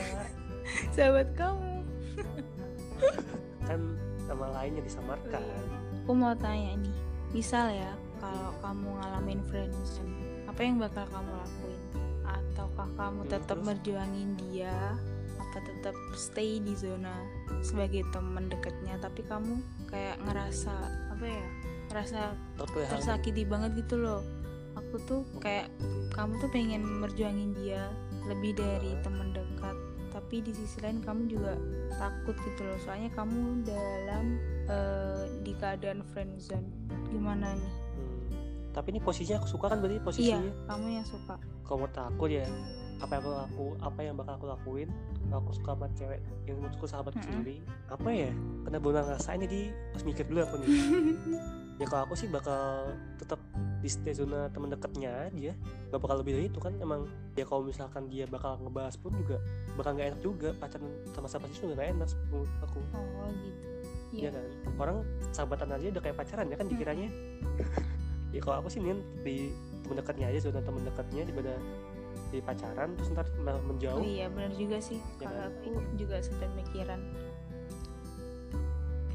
Sahabat 0.90 1.30
kamu. 1.32 1.82
Kan 3.62 3.80
nama 4.26 4.46
lainnya 4.52 4.82
disamarkan. 4.82 5.42
Aku 6.02 6.12
mau 6.12 6.34
tanya 6.34 6.74
nih 6.76 6.96
misal 7.30 7.70
ya 7.70 7.94
kalau 8.18 8.52
kamu 8.60 8.88
ngalamin 8.92 9.40
friendzone 9.46 10.12
apa 10.44 10.60
yang 10.60 10.76
bakal 10.76 11.06
kamu 11.08 11.30
lakuin? 11.32 11.80
Ataukah 12.22 12.88
kamu 12.92 13.20
Hmm, 13.22 13.30
tetap 13.30 13.56
terus? 13.56 13.64
merjuangin 13.64 14.28
dia 14.36 14.74
tetap 15.60 15.96
stay 16.16 16.62
di 16.62 16.72
zona 16.72 17.12
sebagai 17.60 18.06
teman 18.14 18.48
dekatnya 18.48 18.96
tapi 19.02 19.20
kamu 19.26 19.60
kayak 19.90 20.16
ngerasa 20.24 20.72
apa 21.12 21.24
ya 21.28 21.44
ngerasa 21.92 22.20
tersakiti 22.88 23.44
banget 23.44 23.84
gitu 23.84 24.00
loh. 24.00 24.24
Aku 24.72 24.96
tuh 25.04 25.20
kayak 25.44 25.68
kamu 26.16 26.40
tuh 26.40 26.48
pengen 26.48 26.80
merjuangin 27.04 27.52
dia 27.60 27.92
lebih 28.24 28.56
dari 28.56 28.96
teman 29.04 29.36
dekat 29.36 29.76
tapi 30.12 30.44
di 30.44 30.52
sisi 30.52 30.80
lain 30.80 31.04
kamu 31.04 31.28
juga 31.28 31.52
takut 32.00 32.36
gitu 32.40 32.64
loh. 32.64 32.78
Soalnya 32.80 33.12
kamu 33.12 33.68
dalam 33.68 34.40
eh, 34.68 35.22
di 35.44 35.52
keadaan 35.52 36.00
friendzone 36.12 36.64
gimana 37.12 37.52
nih? 37.52 37.74
Hmm. 37.92 38.72
tapi 38.72 38.96
ini 38.96 39.04
posisinya 39.04 39.36
aku 39.44 39.52
suka 39.52 39.68
kan 39.68 39.84
berarti 39.84 40.00
iya 40.00 40.06
posisinya 40.08 40.52
kamu 40.72 40.86
yang 40.96 41.04
suka. 41.04 41.36
Menurut 41.68 41.96
aku 41.96 42.24
ya 42.32 42.48
apa 43.00 43.18
yang 43.18 43.22
aku 43.22 43.30
laku 43.32 43.66
apa 43.80 44.00
yang 44.04 44.14
bakal 44.14 44.32
aku 44.36 44.46
lakuin 44.50 44.88
kalau 45.30 45.40
aku 45.42 45.50
suka 45.56 45.70
sama 45.74 45.86
cewek 45.96 46.20
yang 46.44 46.56
menurutku 46.60 46.84
sahabatku 46.84 47.18
Mm-mm. 47.18 47.30
sendiri 47.32 47.56
apa 47.88 48.08
ya 48.12 48.30
karena 48.68 48.78
belum 48.78 48.94
ngerasain 49.00 49.40
jadi 49.46 49.60
harus 49.94 50.04
mikir 50.04 50.24
dulu 50.28 50.40
aku 50.44 50.54
nih. 50.60 50.68
Ya 51.80 51.90
kalau 51.90 52.06
aku 52.06 52.14
sih 52.14 52.30
bakal 52.30 52.94
tetap 53.18 53.42
di 53.82 53.90
stay 53.90 54.14
zona 54.14 54.46
teman 54.54 54.70
dekatnya 54.70 55.26
aja. 55.26 55.50
Nggak 55.90 56.00
bakal 56.04 56.16
lebih 56.22 56.32
dari 56.38 56.46
itu 56.46 56.60
kan 56.62 56.78
emang. 56.78 57.10
Ya 57.34 57.42
kalau 57.42 57.66
misalkan 57.66 58.06
dia 58.06 58.28
bakal 58.30 58.60
ngebahas 58.62 58.94
pun 59.00 59.10
juga 59.16 59.42
bakal 59.74 59.98
nggak 59.98 60.14
enak 60.14 60.20
juga 60.22 60.48
pacaran 60.62 60.86
sama 61.10 61.26
siapa 61.26 61.50
sih 61.50 61.64
juga 61.64 61.82
nggak 61.82 61.88
enak 61.98 62.08
menurut 62.30 62.52
aku. 62.62 62.78
Oh 62.94 63.28
gitu. 63.34 63.68
Iya 64.12 64.20
iya. 64.20 64.30
kan? 64.30 64.44
Orang 64.78 64.96
sahabatan 65.34 65.74
aja 65.74 65.86
udah 65.90 66.02
kayak 66.06 66.16
pacaran 66.22 66.46
ya 66.52 66.56
kan 66.60 66.66
dikiranya. 66.70 67.08
Ya 68.32 68.40
kalau 68.40 68.64
aku 68.64 68.72
sih 68.72 68.80
nih 68.80 68.96
di 69.20 69.36
teman 69.84 70.00
dekatnya 70.00 70.32
aja 70.32 70.48
zona 70.48 70.64
teman 70.64 70.80
dekatnya 70.88 71.28
daripada 71.28 71.52
di 72.32 72.40
pacaran 72.40 72.96
terus 72.96 73.12
ntar 73.12 73.28
malah 73.44 73.60
oh 73.60 73.68
menjauh. 73.68 74.00
Iya 74.00 74.32
benar 74.32 74.56
juga 74.56 74.80
sih. 74.80 74.96
Ya 75.20 75.28
kalau 75.28 75.44
kan? 75.44 75.52
aku 75.52 75.70
juga 76.00 76.16
sepemikiran 76.24 77.00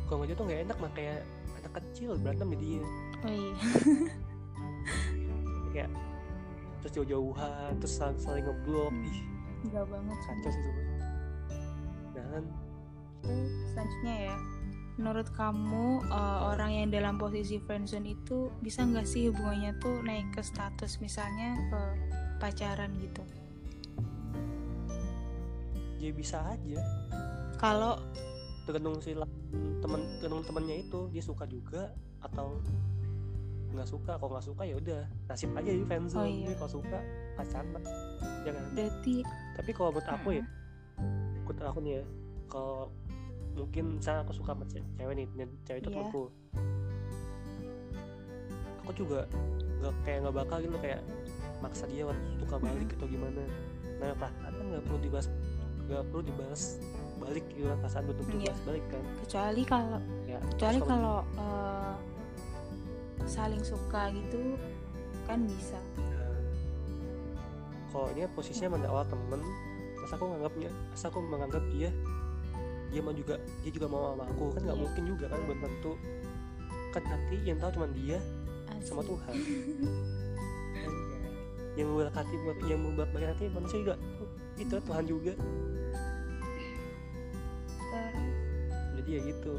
kalau 0.08 0.24
nggak 0.24 0.40
tuh 0.40 0.46
nggak 0.48 0.62
enak 0.72 0.78
mah 0.80 0.92
kayak 0.96 1.20
anak 1.60 1.72
kecil 1.84 2.16
berantem 2.16 2.48
jadinya 2.56 2.82
oh 3.28 3.32
iya. 3.32 3.54
Kayak 5.76 5.92
terus 6.80 6.92
jauh-jauhan 6.96 7.72
terus 7.84 7.94
saling, 8.00 8.18
saling 8.18 8.46
ngeblok. 8.48 8.90
Hmm. 8.90 9.04
ih. 9.04 9.20
Enggak 9.68 9.86
banget 9.92 10.18
kacau 10.24 10.50
sih 10.50 10.64
itu. 10.64 10.82
Kan 12.18 12.44
selanjutnya 13.76 14.16
ya 14.32 14.36
menurut 14.98 15.30
kamu 15.38 16.02
uh, 16.10 16.58
orang 16.58 16.74
yang 16.74 16.88
dalam 16.90 17.22
posisi 17.22 17.62
friendzone 17.62 18.18
itu 18.18 18.50
bisa 18.66 18.82
nggak 18.82 19.06
sih 19.06 19.30
hubungannya 19.30 19.78
tuh 19.78 20.02
naik 20.02 20.26
ke 20.34 20.42
status? 20.42 20.98
Misalnya 20.98 21.54
ke 21.70 21.82
pacaran 22.48 22.96
gitu 22.96 23.24
ya 25.98 26.12
bisa 26.12 26.40
aja 26.48 26.80
kalau 27.58 28.00
tergantung 28.64 29.02
si 29.02 29.12
temen 29.78 30.02
tergantung 30.18 30.46
temennya 30.46 30.76
itu 30.80 31.10
dia 31.10 31.20
suka 31.20 31.44
juga 31.44 31.92
atau 32.20 32.62
nggak 33.68 33.84
suka 33.84 34.16
kalau 34.16 34.32
nggak 34.32 34.48
suka 34.48 34.64
ya 34.64 34.76
udah 34.76 35.02
nasib 35.28 35.52
aja 35.52 35.68
di 35.70 35.84
friendzone 35.84 36.24
Oh, 36.24 36.30
iya. 36.30 36.56
Kalau 36.56 36.72
suka 36.72 37.00
pacaran 37.36 37.68
lah. 37.76 37.84
ya 38.42 38.52
berarti 38.72 39.16
tapi 39.54 39.70
kalau 39.72 39.90
menurut 39.92 40.08
aku 40.08 40.30
ya 40.32 40.44
Mm-mm. 40.98 41.44
menurut 41.44 41.68
aku 41.68 41.80
nih 41.84 41.94
ya 41.94 42.04
kalau 42.48 42.80
mungkin 43.54 43.84
misalnya 43.98 44.22
aku 44.24 44.34
suka 44.34 44.52
sama 44.54 44.64
ce- 44.66 44.88
cewek 44.96 45.14
nih 45.16 45.26
cewek 45.62 45.80
itu 45.82 45.90
Iya. 45.90 45.96
temanku 46.00 46.24
aku 48.80 48.92
juga 48.96 49.20
nggak 49.78 49.94
kayak 50.02 50.18
nggak 50.24 50.36
bakal 50.38 50.58
gitu 50.58 50.78
kayak 50.80 51.02
maksa 51.60 51.86
dia 51.90 52.06
suka 52.38 52.56
balik 52.58 52.90
atau 52.96 53.08
gimana 53.10 53.44
nah 53.98 54.14
perasaan 54.14 54.52
kan 54.54 54.66
nggak 54.70 54.84
perlu 54.86 55.00
dibahas 55.02 55.28
nggak 55.88 56.04
perlu 56.12 56.22
dibahas 56.22 56.62
balik 57.18 57.46
gitu 57.50 57.66
kan 57.66 57.78
perasaan 57.82 58.04
belum 58.06 58.18
tentu 58.22 58.38
bahas 58.46 58.60
balik 58.68 58.86
kan 58.94 59.02
kecuali 59.26 59.62
kalau 59.66 60.00
ya 60.30 60.40
kecuali 60.54 60.80
kalau 60.86 61.18
uh, 61.40 61.96
saling 63.26 63.64
suka 63.66 64.14
gitu 64.14 64.56
kan 65.26 65.40
bisa 65.44 65.80
Nah, 65.98 66.38
kalau 67.92 68.08
ini 68.14 68.28
posisinya 68.32 68.78
awal 68.86 69.04
temen 69.08 69.42
masa 69.98 70.14
aku 70.16 70.26
nganggapnya 70.30 70.70
masa 70.92 71.06
aku 71.10 71.20
menganggap 71.24 71.64
dia 71.74 71.90
dia 72.88 73.02
mau 73.04 73.12
juga 73.12 73.36
dia 73.66 73.72
juga 73.74 73.88
mau 73.92 74.14
sama 74.16 74.24
aku 74.30 74.46
kan 74.56 74.62
nggak 74.64 74.78
Iya. 74.78 74.84
mungkin 74.88 75.04
juga 75.04 75.26
kan 75.28 75.40
belum 75.44 75.60
tentu 75.60 75.92
kan 76.96 77.04
nanti 77.04 77.36
yang 77.44 77.58
tahu 77.60 77.72
cuma 77.76 77.88
dia 77.92 78.18
sama 78.80 79.02
Asik. 79.04 79.10
Tuhan. 79.12 79.36
yang 81.78 81.88
membuat 81.94 82.12
hati 82.18 82.36
yang 82.66 82.82
membuat 82.82 83.10
baik 83.14 83.38
hati 83.38 83.48
manusia 83.54 83.78
juga. 83.86 83.96
Itu 84.58 84.82
Tuhan 84.82 85.06
juga. 85.06 85.34
Jadi 88.98 89.10
ya 89.14 89.20
gitu. 89.24 89.54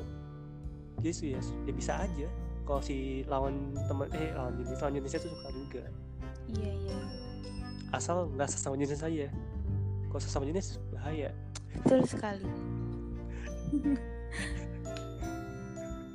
Jadi 0.98 1.10
sih 1.14 1.28
ya, 1.32 1.40
ya 1.64 1.72
bisa 1.72 1.92
aja. 2.02 2.28
Kalau 2.66 2.82
si 2.84 3.24
lawan 3.30 3.72
teman 3.88 4.10
eh 4.12 4.34
lawan 4.34 4.58
jenis 4.60 4.82
lawan 4.82 4.94
jenisnya 5.00 5.20
tuh 5.22 5.30
suka 5.32 5.48
juga. 5.54 5.82
Iya 6.52 6.72
iya. 6.74 6.98
Asal 7.94 8.28
nggak 8.34 8.50
sesama 8.50 8.76
jenis 8.76 9.00
saja 9.00 9.32
kalau 10.10 10.20
sesama 10.20 10.44
jenis 10.44 10.82
bahaya. 10.92 11.30
Betul 11.80 12.02
sekali. 12.04 12.44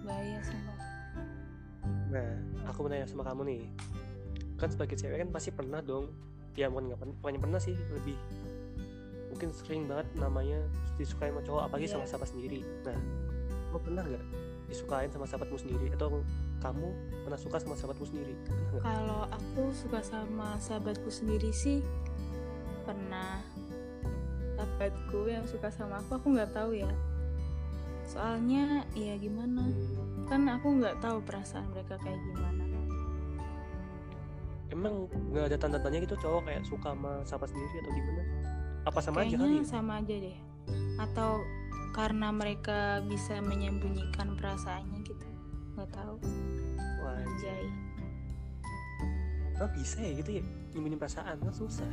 Bahaya 0.05 0.37
sumpah 0.43 0.77
nah 2.13 2.29
aku 2.69 2.85
mau 2.85 2.89
nanya 2.93 3.09
sama 3.09 3.25
kamu 3.25 3.41
nih 3.49 3.61
kan 4.63 4.71
sebagai 4.71 4.95
cewek 4.95 5.17
kan 5.19 5.29
pasti 5.29 5.51
pernah 5.51 5.83
dong. 5.83 6.07
Ya 6.55 6.71
bukan 6.71 6.87
nggak 6.87 6.99
pernah 7.03 7.15
bukannya 7.19 7.41
pernah 7.41 7.59
sih 7.59 7.75
lebih 7.75 8.15
mungkin 9.33 9.49
sering 9.49 9.89
banget 9.89 10.05
namanya 10.21 10.61
disukai 11.01 11.33
sama 11.33 11.41
cowok 11.41 11.61
apalagi 11.65 11.89
Iya. 11.89 11.93
sama 11.97 12.05
sahabat 12.05 12.29
sendiri. 12.29 12.61
Nah 12.85 12.99
lo 13.73 13.77
pernah 13.81 14.05
nggak 14.05 14.23
disukain 14.69 15.09
sama 15.09 15.25
sahabatmu 15.25 15.57
sendiri? 15.57 15.89
Atau 15.97 16.21
kamu 16.61 16.87
pernah 17.25 17.39
suka 17.41 17.57
sama 17.57 17.75
sahabatmu 17.75 18.05
sendiri? 18.05 18.33
Kalau 18.79 19.25
aku 19.27 19.73
suka 19.73 19.99
sama 20.05 20.55
sahabatku 20.61 21.09
sendiri 21.09 21.49
sih 21.49 21.81
pernah. 22.85 23.41
Sahabatku 24.53 25.27
yang 25.27 25.43
suka 25.49 25.73
sama 25.73 25.99
aku 25.99 26.21
aku 26.21 26.27
nggak 26.37 26.53
tahu 26.53 26.77
ya. 26.77 26.91
Soalnya 28.05 28.85
ya 28.93 29.17
gimana? 29.17 29.65
Kan 30.29 30.45
aku 30.45 30.77
nggak 30.77 31.01
tahu 31.01 31.19
perasaan 31.25 31.65
mereka 31.73 31.97
kayak 31.99 32.21
gimana 32.21 32.62
emang 34.73 35.05
nggak 35.29 35.53
ada 35.53 35.57
tanda-tandanya 35.61 36.09
gitu 36.09 36.17
cowok 36.17 36.49
kayak 36.49 36.61
suka 36.65 36.97
sama 36.97 37.11
sahabat 37.23 37.47
sendiri 37.53 37.75
atau 37.85 37.91
gimana? 37.93 38.23
Apa 38.83 38.99
sama 38.99 39.17
aja 39.23 39.35
kali 39.37 39.37
kayaknya 39.37 39.61
ya? 39.61 39.69
sama 39.69 39.93
aja 40.01 40.15
deh. 40.17 40.37
Atau 40.97 41.31
karena 41.93 42.27
mereka 42.33 43.05
bisa 43.05 43.37
menyembunyikan 43.39 44.33
perasaannya 44.33 44.99
gitu. 45.05 45.27
Nggak 45.77 45.89
tahu. 45.93 46.17
Wah, 47.05 47.21
anjay. 47.21 47.65
Oh, 49.61 49.69
bisa 49.77 50.01
ya 50.01 50.11
gitu 50.17 50.41
ya? 50.41 50.43
Nyembunyi 50.73 50.97
perasaan 50.97 51.37
kan 51.37 51.53
susah. 51.53 51.87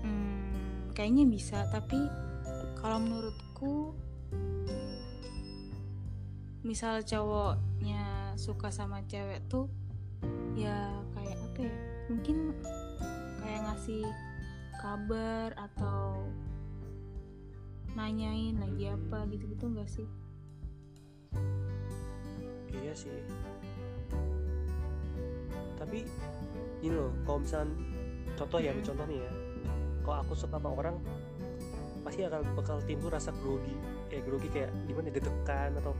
Hmm, 0.00 0.88
kayaknya 0.96 1.28
bisa, 1.28 1.68
tapi 1.68 2.00
kalau 2.80 3.04
menurutku 3.04 3.92
misal 6.64 7.04
cowoknya 7.04 8.34
suka 8.34 8.72
sama 8.72 9.04
cewek 9.06 9.44
tuh 9.46 9.68
ya 10.56 10.90
kayak 11.14 11.38
apa 11.38 11.60
ya? 11.64 11.87
Mungkin 12.08 12.56
kayak 13.44 13.60
ngasih 13.68 14.04
kabar 14.80 15.52
atau 15.56 16.24
nanyain 17.92 18.56
lagi 18.56 18.88
apa 18.88 19.28
gitu-gitu 19.28 19.68
enggak 19.68 19.88
sih? 19.92 20.08
iya 22.88 22.92
sih. 22.96 23.12
Tapi 25.76 26.08
gini 26.80 26.96
loh 26.96 27.12
kalau 27.28 27.44
misalnya 27.44 27.76
contoh 28.40 28.58
ya 28.64 28.72
contoh 28.80 29.04
nih 29.04 29.20
ya. 29.20 29.32
Kalau 30.08 30.16
aku 30.24 30.32
suka 30.32 30.56
sama 30.56 30.72
orang 30.72 30.96
pasti 32.00 32.24
akan 32.24 32.40
bakal 32.56 32.80
timbul 32.88 33.12
rasa 33.12 33.34
grogi. 33.44 33.76
Kayak 34.08 34.24
grogi 34.24 34.48
kayak 34.48 34.70
gimana 34.88 35.12
deg-degan 35.12 35.76
atau 35.76 35.92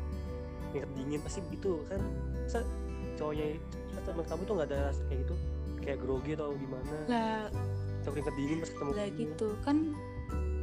keringet 0.73 0.91
dingin 0.97 1.21
pasti 1.21 1.45
gitu 1.53 1.85
kan. 1.93 2.01
Masa 2.47 2.65
cowoknya 3.21 3.61
masa 3.93 4.01
teman 4.09 4.25
kamu 4.25 4.43
tuh 4.49 4.55
nggak 4.57 4.69
ada 4.73 4.79
rasa 4.89 5.03
kayak 5.13 5.21
gitu 5.27 5.35
kayak 5.89 6.05
grogi 6.05 6.37
atau 6.37 6.53
gimana? 6.53 6.97
Lah, 7.09 7.49
atau 8.05 8.11
keringet 8.13 8.35
dingin 8.37 8.59
pas 8.61 8.71
ketemu 8.77 8.91
lah 8.93 9.09
gitu 9.17 9.49
kan 9.65 9.77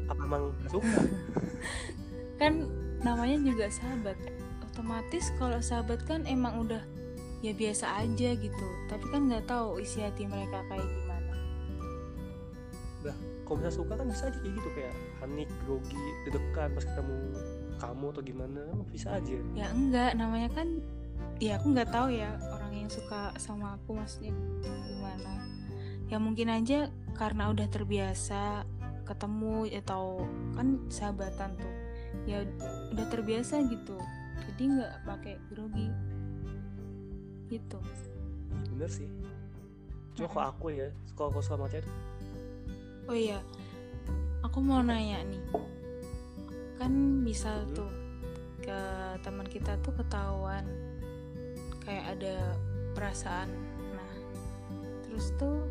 apa 0.06 0.22
emang 0.22 0.44
suka? 0.70 1.02
Kan 2.42 2.70
namanya 3.02 3.42
juga 3.42 3.66
sahabat. 3.74 4.18
Otomatis 4.62 5.32
kalau 5.40 5.56
sahabat 5.64 6.04
kan 6.04 6.28
emang 6.28 6.68
udah 6.68 6.84
ya 7.40 7.56
biasa 7.56 8.04
aja 8.04 8.36
gitu. 8.36 8.68
Tapi 8.92 9.06
kan 9.08 9.32
nggak 9.32 9.48
tahu 9.48 9.80
isi 9.80 10.04
hati 10.04 10.28
mereka 10.28 10.60
kayak 10.68 10.84
gimana. 10.84 11.34
Kalau 13.48 13.56
misalnya 13.56 13.78
suka 13.80 13.94
kan 13.96 14.06
bisa 14.12 14.28
aja 14.28 14.38
kayak 14.44 14.54
gitu 14.60 14.70
kayak 14.76 14.94
panik 15.24 15.50
grogi 15.64 16.04
deg-degan 16.28 16.70
pas 16.76 16.84
ketemu 16.84 17.18
kamu 17.80 18.06
atau 18.12 18.24
gimana 18.28 18.62
bisa 18.92 19.08
aja? 19.16 19.38
Ya 19.56 19.68
enggak 19.72 20.12
namanya 20.20 20.50
kan 20.52 20.68
ya 21.40 21.56
aku 21.56 21.72
nggak 21.72 21.90
tahu 21.96 22.08
ya 22.20 22.36
yang 22.76 22.92
suka 22.92 23.32
sama 23.40 23.80
aku 23.80 23.96
maksudnya 23.96 24.36
gimana? 24.62 25.32
Ya 26.12 26.18
mungkin 26.20 26.52
aja 26.52 26.92
karena 27.16 27.50
udah 27.50 27.66
terbiasa 27.72 28.68
ketemu 29.06 29.70
atau 29.82 30.26
kan 30.58 30.82
sahabatan 30.92 31.56
tuh 31.56 31.74
ya 32.26 32.44
udah 32.92 33.06
terbiasa 33.10 33.64
gitu. 33.70 33.98
Jadi 34.52 34.64
nggak 34.76 34.94
pakai 35.08 35.36
grogi. 35.50 35.90
Gitu. 37.50 37.80
Bener 38.74 38.90
sih. 38.90 39.10
Cuma 40.16 40.28
kalau 40.32 40.48
aku 40.52 40.66
ya 40.74 40.88
kalau 41.14 41.32
aku 41.32 41.40
suka 41.44 41.56
sama 41.60 41.68
cewek 41.68 41.88
Oh 43.06 43.14
iya, 43.14 43.38
aku 44.42 44.58
mau 44.66 44.82
nanya 44.82 45.22
nih. 45.30 45.44
Kan 46.82 47.22
misal 47.22 47.62
Hmm. 47.70 47.76
tuh 47.78 47.92
ke 48.66 48.80
teman 49.22 49.46
kita 49.46 49.78
tuh 49.86 49.94
ketahuan 49.94 50.66
kayak 51.86 52.06
ada 52.18 52.36
perasaan. 52.98 53.50
Nah, 53.94 54.14
terus 55.08 55.32
tuh 55.38 55.64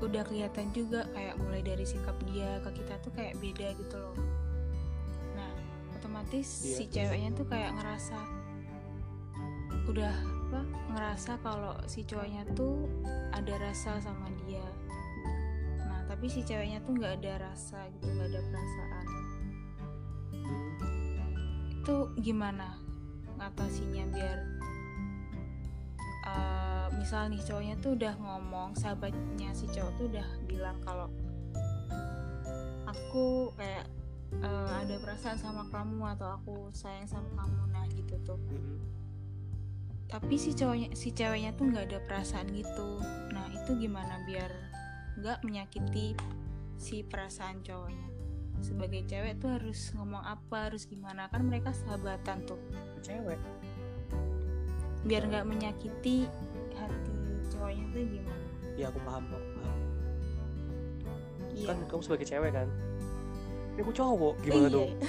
udah 0.00 0.24
kelihatan 0.26 0.68
juga 0.74 1.06
kayak 1.14 1.38
mulai 1.40 1.60
dari 1.64 1.84
sikap 1.86 2.16
dia 2.28 2.60
ke 2.66 2.82
kita 2.82 2.94
tuh 3.00 3.12
kayak 3.14 3.36
beda 3.38 3.72
gitu 3.78 3.96
loh. 3.96 4.16
Nah, 5.38 5.52
otomatis 5.96 6.48
Iya. 6.66 6.76
si 6.76 6.84
ceweknya 6.90 7.30
tuh 7.36 7.46
kayak 7.48 7.72
ngerasa 7.78 8.18
udah 9.90 10.14
apa 10.50 10.60
ngerasa 10.94 11.32
kalau 11.42 11.74
si 11.86 12.02
cowoknya 12.06 12.46
tuh 12.54 12.86
ada 13.30 13.54
rasa 13.58 14.02
sama 14.02 14.30
dia 14.46 14.62
nah 15.82 16.02
tapi 16.10 16.26
si 16.30 16.42
ceweknya 16.46 16.78
tuh 16.82 16.94
nggak 16.94 17.22
ada 17.22 17.50
rasa 17.50 17.86
gitu 17.94 18.06
nggak 18.06 18.28
ada 18.34 18.40
perasaan 18.50 19.06
hmm, 20.30 21.74
itu 21.74 21.96
gimana 22.22 22.78
ngatasinya 23.38 24.04
biar 24.10 24.38
misal 27.00 27.32
nih 27.32 27.40
cowoknya 27.40 27.80
tuh 27.80 27.96
udah 27.96 28.12
ngomong 28.20 28.76
sahabatnya 28.76 29.56
si 29.56 29.64
cowok 29.72 29.92
tuh 29.96 30.06
udah 30.12 30.28
bilang 30.44 30.76
kalau 30.84 31.08
aku 32.84 33.56
kayak 33.56 33.88
eh, 34.36 34.72
ada 34.84 35.00
perasaan 35.00 35.40
sama 35.40 35.64
kamu 35.72 36.12
atau 36.12 36.36
aku 36.36 36.68
sayang 36.76 37.08
sama 37.08 37.32
kamu. 37.40 37.62
Nah 37.72 37.84
gitu 37.96 38.14
tuh. 38.22 38.36
Hmm. 38.36 38.78
tapi 40.10 40.34
si 40.42 40.50
cowoknya 40.58 40.90
si 40.98 41.14
ceweknya 41.14 41.54
tuh 41.54 41.70
nggak 41.70 41.86
ada 41.88 41.98
perasaan 42.04 42.50
gitu. 42.52 42.98
Nah 43.30 43.46
itu 43.54 43.78
gimana 43.78 44.20
biar 44.26 44.50
nggak 45.22 45.46
menyakiti 45.46 46.18
si 46.76 47.06
perasaan 47.06 47.62
cowoknya? 47.62 48.10
Sebagai 48.60 49.06
cewek 49.08 49.40
tuh 49.40 49.56
harus 49.56 49.94
ngomong 49.96 50.20
apa 50.20 50.68
harus 50.68 50.84
gimana? 50.84 51.30
Kan 51.32 51.48
mereka 51.48 51.70
sahabatan 51.72 52.42
tuh. 52.44 52.58
Cewek? 53.06 53.38
Biar 55.06 55.30
nggak 55.30 55.46
menyakiti 55.46 56.26
hati 56.80 57.12
cowoknya 57.52 57.84
tuh 57.92 58.02
gimana? 58.08 58.44
Ya 58.74 58.86
aku 58.88 58.98
paham 59.04 59.24
aku 59.28 59.48
paham. 59.58 59.78
Iya. 61.50 61.66
Kan 61.68 61.76
kamu 61.86 62.02
sebagai 62.02 62.26
cewek 62.26 62.50
kan? 62.54 62.68
Ya 63.76 63.80
aku 63.84 63.92
cowok 63.92 64.34
gimana 64.40 64.66
Iya. 64.66 64.74
dong? 64.74 64.90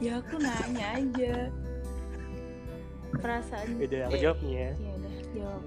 Ya 0.00 0.16
aku 0.16 0.40
nanya 0.40 0.86
aja. 0.96 1.34
Perasaan 3.20 3.76
beda 3.76 4.08
aku 4.08 4.16
eh, 4.16 4.22
jawab 4.24 4.38
nih 4.40 4.54
ya 4.56 4.70
ya 4.72 4.90
udah 4.96 5.14
jawab. 5.36 5.62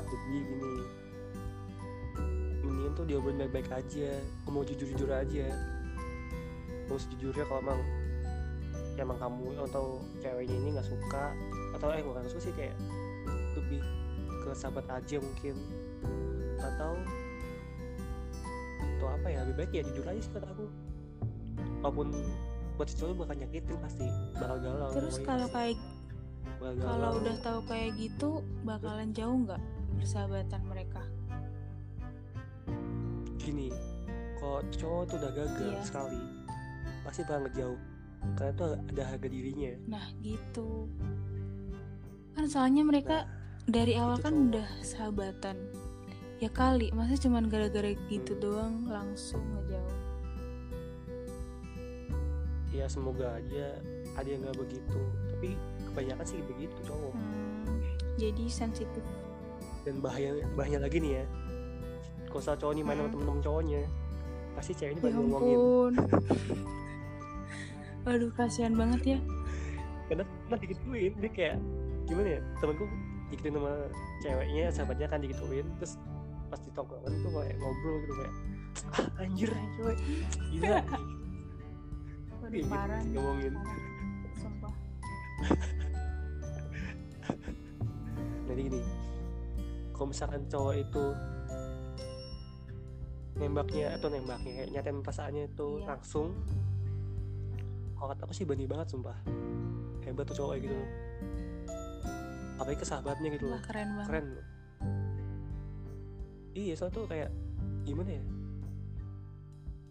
Jadi 0.00 0.36
gini. 0.40 0.72
Mendingan 2.64 2.92
tuh 2.96 3.04
diobrolin 3.04 3.38
baik-baik 3.44 3.68
aja. 3.68 4.08
Ngomong 4.48 4.64
jujur-jujur 4.72 5.10
aja. 5.12 5.46
Ngomong 6.88 7.00
sejujurnya 7.04 7.44
kalau 7.44 7.60
emang 7.60 7.80
ya 8.96 9.04
emang 9.04 9.18
kamu 9.20 9.46
atau 9.68 10.00
ceweknya 10.24 10.56
ini 10.56 10.68
nggak 10.72 10.88
suka 10.88 11.36
atau 11.76 11.92
eh 11.92 12.00
bukan 12.00 12.24
suka 12.26 12.40
sih 12.42 12.54
kayak 12.56 12.76
lebih 13.54 13.80
ke 14.42 14.50
sahabat 14.52 14.86
aja 14.88 15.16
mungkin. 15.20 15.54
Atau 16.56 16.92
atau 18.96 19.06
apa 19.12 19.26
ya 19.28 19.44
lebih 19.44 19.56
baik 19.60 19.70
ya 19.72 19.82
jujur 19.84 20.04
aja 20.04 20.20
sih 20.20 20.32
kata 20.32 20.48
aku. 20.48 20.66
Walaupun 21.84 22.08
buat 22.76 22.88
si 22.88 22.96
cowok 22.96 23.24
bakal 23.24 23.36
nyakitin 23.40 23.76
pasti 23.80 24.04
bakal 24.36 24.56
galau 24.60 24.92
terus 24.92 25.16
kalau 25.24 25.48
kayak 25.48 25.80
kalau 26.60 27.10
udah 27.16 27.36
tahu 27.40 27.60
kayak 27.64 27.96
gitu 27.96 28.44
bakalan 28.68 29.16
jauh 29.16 29.36
nggak 29.44 29.60
persahabatan 29.96 30.60
mereka? 30.68 31.00
Gini 33.40 33.72
kalau 34.36 34.60
cowok 34.68 35.02
tuh 35.08 35.16
udah 35.20 35.32
gagal 35.32 35.70
Iya. 35.72 35.80
sekali 35.84 36.20
pasti 37.00 37.20
bakal 37.24 37.40
ngejauh. 37.48 37.80
Karena 38.34 38.52
tuh 38.58 38.66
ada 38.74 39.02
harga 39.06 39.28
dirinya. 39.30 39.72
Nah 39.86 40.06
gitu 40.18 40.90
kan 42.36 42.44
soalnya 42.46 42.84
mereka 42.84 43.24
nah 43.66 43.68
dari 43.72 43.92
awal 43.96 44.14
itu 44.14 44.22
kan 44.22 44.32
cowok. 44.32 44.46
udah 44.46 44.68
sahabatan. 44.80 45.56
Ya 46.36 46.48
kali 46.48 46.86
masa 46.92 47.16
cuman 47.18 47.48
gara-gara 47.48 47.90
gitu 48.06 48.32
Hmm. 48.32 48.38
doang 48.38 48.74
langsung 48.86 49.42
ngejauh. 49.42 49.96
Ya 52.70 52.86
semoga 52.86 53.34
aja 53.34 53.80
ada 54.14 54.28
yang 54.28 54.44
nggak 54.44 54.58
begitu. 54.58 54.98
Tapi 55.32 55.48
kebanyakan 55.86 56.24
sih 56.24 56.38
begitu 56.44 56.76
cowok. 56.84 57.10
Hmm, 57.10 57.66
jadi 58.14 58.44
sensitif. 58.46 59.02
Dan 59.82 59.98
bahaya 59.98 60.36
bahaya 60.52 60.76
lagi 60.76 61.00
nih 61.00 61.10
ya. 61.16 61.24
Kalau 62.28 62.42
salah 62.42 62.58
cowok 62.60 62.72
nih 62.76 62.84
main 62.84 62.94
sama 62.94 63.02
Hmm. 63.02 63.10
temen-temen 63.10 63.40
cowoknya 63.42 63.80
pasti 64.52 64.72
ceweknya 64.72 65.00
ya 65.00 65.02
pada 65.02 65.14
ngomongin. 65.16 65.58
Aduh 68.06 68.30
kasihan 68.30 68.72
banget 68.72 69.16
ya. 69.16 69.18
Karena 70.06 70.22
pernah 70.44 70.58
digituin 70.60 71.12
dia 71.16 71.30
kayak 71.32 71.56
gimana 72.06 72.28
ya 72.38 72.40
temanku 72.58 72.84
digituin 73.28 73.54
sama 73.58 73.72
ceweknya 74.22 74.64
sahabatnya 74.70 75.06
kan 75.10 75.18
digituin 75.18 75.66
terus 75.76 75.98
pas 76.46 76.60
di 76.62 76.70
tongkrongan 76.70 77.10
tuh 77.20 77.30
kayak 77.34 77.56
ngobrol 77.58 77.96
gitu 78.00 78.14
kayak 78.14 78.34
ah 78.94 79.06
anjir 79.18 79.50
cewek 79.74 79.96
gila. 80.54 80.78
Waduh, 82.36 82.54
Iya, 82.54 82.66
parah 82.70 83.00
nih 83.02 83.10
ngomongin. 83.18 83.54
sumpah. 84.36 84.74
Jadi 88.46 88.60
gini 88.62 88.80
kalau 89.90 90.06
misalkan 90.12 90.42
cowok 90.46 90.74
itu 90.78 91.04
nembaknya 93.36 93.86
atau 93.98 94.08
nembaknya 94.08 94.52
kayak 94.54 94.68
nyatain 94.70 95.00
perasaannya 95.02 95.44
itu 95.50 95.68
Iya. 95.82 95.86
langsung 95.90 96.28
kalau 97.96 98.12
kata 98.12 98.22
aku 98.28 98.32
sih 98.32 98.44
berani 98.44 98.68
banget 98.68 98.86
sumpah. 98.92 99.16
Hebat 100.04 100.24
tuh 100.30 100.36
cowok 100.38 100.50
kayak 100.54 100.62
gitu. 100.62 100.76
loh 100.76 100.88
apalagi 102.56 102.78
ke 102.80 102.86
sahabatnya 102.88 103.28
gitu 103.36 103.52
wah 103.52 103.60
loh. 103.60 103.62
keren 103.64 103.88
banget. 103.94 104.08
Keren 104.08 104.26
loh. 104.32 104.46
Iya 106.56 106.72
soalnya 106.72 106.96
tuh 106.96 107.04
kayak 107.04 107.30
gimana 107.84 108.10
ya? 108.16 108.24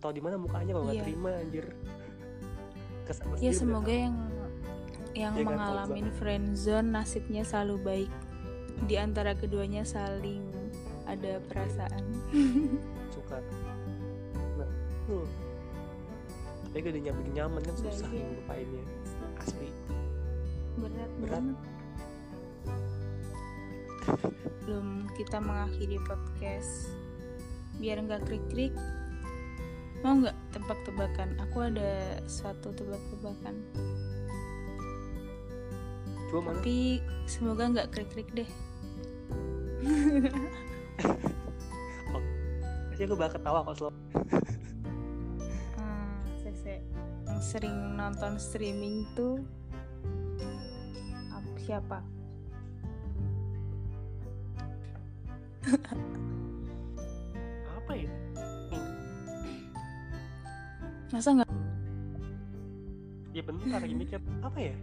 Tau 0.02 0.12
di 0.12 0.22
mana 0.22 0.36
mukanya 0.42 0.72
kalau 0.74 0.86
nggak 0.90 0.98
Iya. 0.98 1.06
terima 1.06 1.30
anjir. 1.38 1.66
Kesan 3.06 3.26
ya 3.38 3.52
semoga 3.54 3.94
yang 3.94 4.18
yang 5.16 5.34
Iya 5.38 5.46
kan, 5.46 5.50
mengalami 5.54 6.02
friendzone 6.18 6.90
nasibnya 6.90 7.44
selalu 7.46 7.76
baik. 7.86 8.12
Di 8.90 8.98
antara 8.98 9.38
keduanya 9.38 9.86
saling 9.86 10.42
ada 11.06 11.38
perasaan. 11.48 12.02
Suka. 13.14 13.38
Nah 14.58 14.70
tuh. 15.06 15.24
Tapi 16.74 16.92
udah 16.92 17.04
nyaman 17.08 17.26
nyaman 17.32 17.62
kan 17.64 17.76
susah 17.78 18.10
iya. 18.12 18.20
yang 18.26 18.30
lupainnya 18.36 18.84
asli. 19.40 19.70
Berat 20.76 21.12
Berat. 21.24 21.40
banget 21.40 21.75
belum 24.66 25.14
kita 25.14 25.38
mengakhiri 25.38 26.02
podcast. 26.02 26.90
Biar 27.78 28.02
nggak 28.02 28.26
krik-krik 28.26 28.74
mau 30.02 30.18
nggak 30.18 30.38
tebak-tebakan? 30.54 31.38
Aku 31.50 31.70
ada 31.70 32.22
suatu 32.26 32.74
tebak-tebakan. 32.74 33.56
Cuma 36.30 36.50
mana? 36.50 36.58
Tapi 36.58 37.02
semoga 37.30 37.70
nggak 37.70 37.90
krik-krik 37.94 38.30
deh. 38.34 38.50
Pasti 42.90 43.02
aku 43.06 43.16
bakal 43.20 43.38
ketawa 43.38 43.60
kalau 43.62 43.76
selalu. 43.76 43.98
Hmm, 45.78 46.16
Sese 46.42 46.82
yang 47.28 47.42
sering 47.44 47.76
nonton 48.00 48.40
streaming 48.40 49.04
tuh 49.14 49.44
ap- 51.36 51.60
siapa 51.60 52.15
masa 61.16 61.32
nggak? 61.32 61.52
Ya 63.32 63.42
bentar 63.48 63.80
lagi 63.80 63.96
mikir 63.96 64.20
apa 64.44 64.60
ya? 64.60 64.76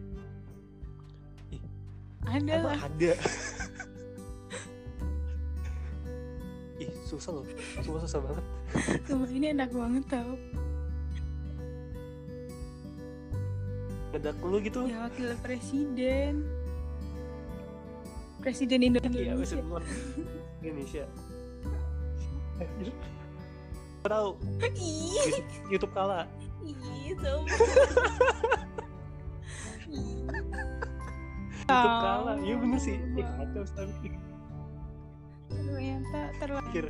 Ada. 2.25 2.53
Emang 2.57 2.73
lah 2.73 2.81
ada? 2.89 3.13
Ih 6.81 6.89
susah 7.05 7.37
loh. 7.37 7.45
Susah 7.85 8.01
susah 8.09 8.21
banget. 8.25 8.45
Sumpah, 9.05 9.29
ini 9.29 9.47
enak 9.53 9.69
banget 9.77 10.05
tau. 10.09 10.33
Ngedak 14.17 14.37
lu 14.41 14.57
gitu. 14.65 14.81
Ya 14.89 15.05
wakil 15.05 15.37
presiden. 15.45 16.49
Presiden 18.41 18.81
iya 18.81 18.89
Indonesia. 18.89 19.33
Wes 19.37 19.53
luar 19.61 19.85
Indonesia 20.65 21.05
Gua 24.03 24.11
tahu 24.11 24.35
YouTube, 25.71 25.95
kalah. 25.95 26.27
YouTube 31.63 31.99
kalah 32.03 32.37
iya 32.43 32.55
bener 32.59 32.79
sih. 32.83 32.99
Ih, 32.99 33.23
kacau 33.23 33.63
tapi 33.79 34.11
ternyata 35.53 36.21
terlahir 36.43 36.87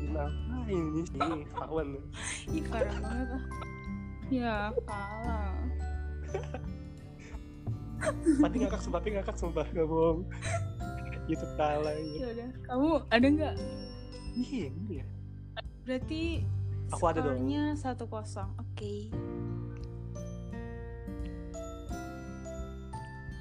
kenapa 0.00 0.56
ini 0.72 1.02
sih? 1.12 1.20
Kawan 1.52 1.88
ih 2.48 2.64
parah 2.64 2.96
banget. 3.04 3.42
Ya 4.32 4.72
kalah 4.88 5.52
Pati 8.40 8.56
ngakak 8.60 8.80
sumpah, 8.80 9.00
Pati 9.00 9.08
ngakak 9.16 9.36
sumpah, 9.36 9.66
gak 9.68 9.86
bohong. 9.88 10.24
YouTube 11.28 11.52
kalah 11.56 11.92
ya. 11.92 12.04
ya 12.20 12.26
udah 12.36 12.48
kamu 12.68 12.90
ada 13.08 13.26
nggak? 13.32 13.54
Iya, 14.34 14.68
iya. 14.92 15.04
Berarti 15.84 16.40
Aku 16.90 17.04
ada 17.06 17.20
dong. 17.20 17.48
satu 17.74 18.04
kosong 18.06 18.48
oke 18.56 18.94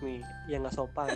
Nih, 0.04 0.20
yang 0.52 0.68
gak 0.68 0.76
sopan. 0.76 1.08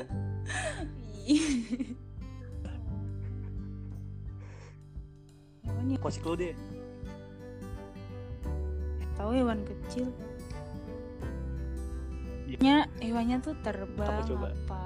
Yang 5.67 5.99
Kosik 5.99 6.23
lu 6.23 6.35
deh. 6.35 6.55
tahu 9.17 9.33
hewan 9.33 9.59
kecil 9.65 10.07
Iya. 12.47 12.57
nya 12.63 12.75
hewannya 13.01 13.43
tuh 13.43 13.57
terbang 13.59 14.07
Apa 14.07 14.23
coba? 14.23 14.47
apa 14.55 14.83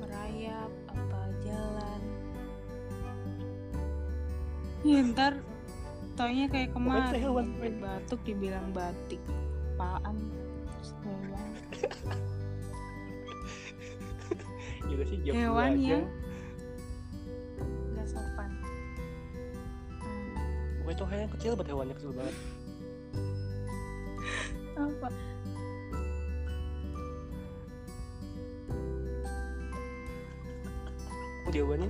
merayap 0.00 0.70
apa 0.88 1.05
ya 4.86 5.00
ntar 5.10 5.32
taunya 6.14 6.46
kayak 6.48 6.70
kemarin 6.72 7.20
hewan, 7.20 7.46
pokoknya. 7.52 7.76
batuk 7.82 8.20
dibilang 8.24 8.70
batik 8.72 9.20
apaan 9.76 10.16
banget. 11.04 11.92
Gila 14.88 15.04
sih, 15.10 15.16
dulu 15.20 15.34
Hewan 15.36 15.70
yang- 15.76 16.08
nggak 17.92 18.06
sopan 18.08 18.50
Pokoknya 20.80 20.96
tuh 20.96 21.06
yang 21.12 21.32
kecil 21.34 21.52
banget 21.52 21.68
hewannya 21.68 21.94
kecil 21.98 22.12
banget. 22.14 22.36
apa 24.76 25.08
Jawabannya 31.46 31.88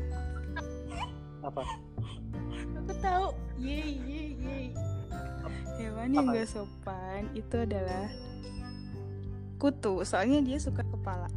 apa? 1.43 1.63
Tahu. 3.07 3.29
Yeay 3.57 3.93
yeay 4.03 4.29
yeay 4.43 4.67
hewan 5.77 6.09
yang 6.13 6.27
gak 6.33 6.49
sopan 6.51 7.31
itu 7.37 7.57
adalah 7.57 8.11
kutu. 9.63 10.03
Soalnya 10.03 10.43
dia 10.43 10.59
suka 10.59 10.83
kepala. 10.83 11.31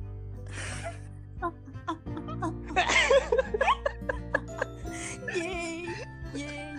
Yeay 5.30 5.86
yeay 6.34 6.70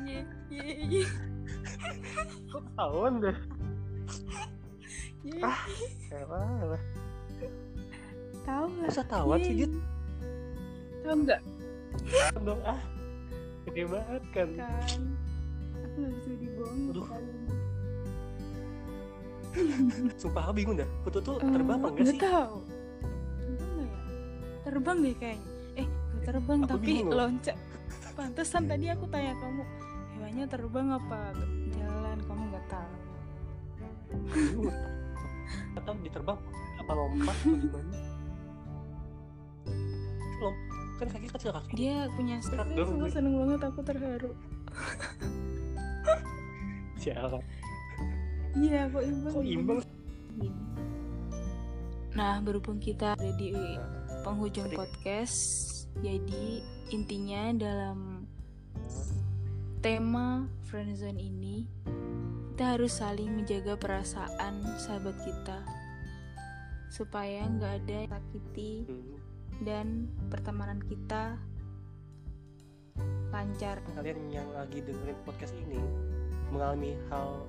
yeay 0.51 0.75
yeay 0.91 1.07
Kok 2.51 2.63
ketahuan 2.67 3.15
deh? 3.23 3.37
Ah. 5.41 5.61
Hewan. 6.11 6.75
Tahu 8.43 8.67
lah 8.83 9.07
tahuan 9.07 9.39
sih 9.47 9.55
dia 9.63 9.69
tahu 11.07 11.17
nggak? 11.27 11.41
Dong 12.43 12.63
ah. 12.67 12.81
Gede 13.71 13.85
banget 13.87 14.23
kan. 14.31 14.49
kan 14.57 15.01
aku 15.81 15.97
nggak 15.97 16.13
bisa 16.13 16.31
dibohongin 16.37 16.91
Aduh. 16.91 17.05
kali 17.07 17.31
ini. 17.31 17.55
Sumpah 20.17 20.43
aku 20.43 20.53
bingung 20.55 20.77
dah. 20.77 20.89
Kutu 21.03 21.19
tuh 21.21 21.35
Eh, 21.37 21.49
terbang 21.49 21.79
apa 21.79 21.89
enggak 21.89 22.03
nggak 22.03 22.13
sih? 22.13 22.21
tahu 22.21 22.57
terbang 23.41 23.75
nggak 23.75 23.91
ya 23.91 23.99
terbang 24.63 24.97
deh 25.01 25.15
kayaknya 25.17 25.49
eh 25.75 25.87
nggak 25.89 26.23
terbang 26.25 26.59
Aku 26.61 26.71
tapi 26.71 26.93
loncat 27.03 27.57
pantesan 28.13 28.63
tadi 28.67 28.87
aku 28.87 29.05
tanya 29.09 29.33
kamu 29.35 29.63
hewannya 30.13 30.45
terbang 30.47 30.87
apa 30.93 31.19
jalan 31.73 32.19
kamu 32.21 32.43
nggak 32.47 32.67
tahu. 32.69 32.95
Atau 35.73 35.93
diterbang 35.99 36.39
apa 36.77 36.93
lompat 36.93 37.37
atau 37.41 37.57
gimana? 37.57 37.99
Lom 40.41 40.55
kan 41.01 41.09
kaki 41.09 41.27
kecil 41.33 41.51
kaki. 41.57 41.73
Dia 41.73 42.05
punya 42.13 42.37
dong, 42.45 42.61
aku 42.77 42.93
gue. 43.01 43.09
seneng 43.09 43.35
banget 43.41 43.61
aku 43.65 43.81
terharu. 43.81 44.31
Siapa 47.01 47.39
iya 48.61 48.85
kok 48.91 49.01
imbang 49.01 49.33
kok 49.33 49.47
imbang? 49.47 49.79
Nah 52.13 52.43
berhubung 52.45 52.77
kita 52.83 53.15
ada 53.17 53.31
di 53.39 53.55
Nah, 53.55 53.81
penghujung 54.27 54.69
ketika- 54.69 54.85
podcast 54.85 55.39
jadi 56.05 56.61
intinya 56.93 57.57
dalam 57.57 58.29
tema 59.81 60.45
friendzone 60.69 61.17
ini 61.17 61.65
kita 62.53 62.77
harus 62.77 63.01
saling 63.01 63.33
menjaga 63.33 63.73
perasaan 63.81 64.61
sahabat 64.77 65.17
kita. 65.25 65.65
Supaya 66.93 67.49
nggak 67.49 67.75
ada 67.81 67.99
sakiti 68.13 68.85
hmm, 68.85 69.17
dan 69.61 70.09
pertemanan 70.33 70.81
kita 70.85 71.37
lancar. 73.31 73.79
Kalian 73.95 74.21
yang 74.33 74.49
lagi 74.57 74.81
dengerin 74.83 75.17
podcast 75.23 75.55
ini 75.55 75.79
mengalami 76.51 76.97
hal 77.13 77.47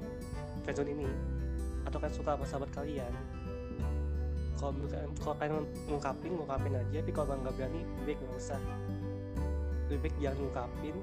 friendzone 0.61 0.91
ini 0.93 1.09
atau 1.89 1.97
kan 1.97 2.11
suka 2.13 2.37
sama 2.37 2.45
sahabat 2.45 2.69
kalian 2.77 3.09
kalau 4.61 4.77
kalau 5.17 5.35
kalian 5.41 5.65
ngungkapin 5.89 6.31
ngungkapin 6.37 6.77
aja 6.77 6.97
tapi 7.01 7.11
kalau 7.17 7.33
nggak 7.33 7.53
berani 7.57 7.81
lebih 7.81 8.05
baik 8.13 8.17
nggak 8.21 8.37
usah. 8.37 8.61
Lebih 9.89 9.99
baik 10.05 10.15
jangan 10.21 10.37
ngungkapin 10.37 10.95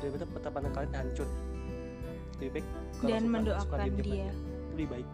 daripada 0.00 0.24
pertemanan 0.32 0.70
kalian 0.72 0.94
hancur. 0.96 1.28
Lebih 2.40 2.50
baik 2.56 2.66
dan 3.02 3.02
suka, 3.02 3.18
suka 3.20 3.28
mendoakan 3.28 3.78
diem-diem 3.82 4.06
dia 4.06 4.30
lebih 4.72 4.86
baik 4.88 5.08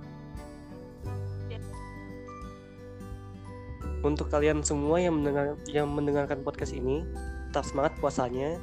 untuk 4.06 4.30
kalian 4.30 4.62
semua 4.62 5.02
yang 5.02 5.18
mendengar 5.18 5.58
yang 5.66 5.90
mendengarkan 5.90 6.42
podcast 6.46 6.70
ini 6.74 7.02
tetap 7.50 7.64
semangat 7.66 7.98
puasanya 7.98 8.60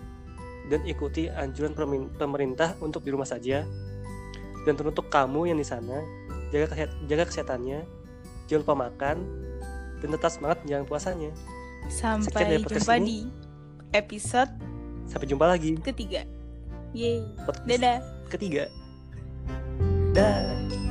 dan 0.72 0.82
ikuti 0.88 1.30
anjuran 1.30 1.76
pemerintah 2.16 2.74
untuk 2.82 3.04
di 3.04 3.12
rumah 3.12 3.28
saja. 3.28 3.68
Dan 4.66 4.74
teruntuk 4.74 5.14
kamu 5.14 5.54
yang 5.54 5.58
di 5.62 5.68
sana 5.68 6.02
jaga 6.50 6.74
kesehat- 6.74 6.98
jaga 7.06 7.24
kesehatannya 7.30 7.80
jangan 8.50 8.62
lupa 8.66 8.76
makan 8.90 9.18
dan 10.02 10.08
tetap 10.10 10.32
semangat 10.34 10.58
menjalankan 10.66 10.90
puasanya. 10.90 11.32
Sampai 11.86 12.66
jumpa 12.66 12.98
ini. 12.98 13.06
di 13.06 13.20
episode 13.94 14.52
sampai 15.06 15.28
jumpa 15.30 15.46
lagi. 15.46 15.78
ketiga. 15.86 16.26
Yeay. 16.96 17.22
Podcast 17.46 17.70
dadah. 17.70 17.98
ketiga. 18.32 18.64
Dah 20.16 20.85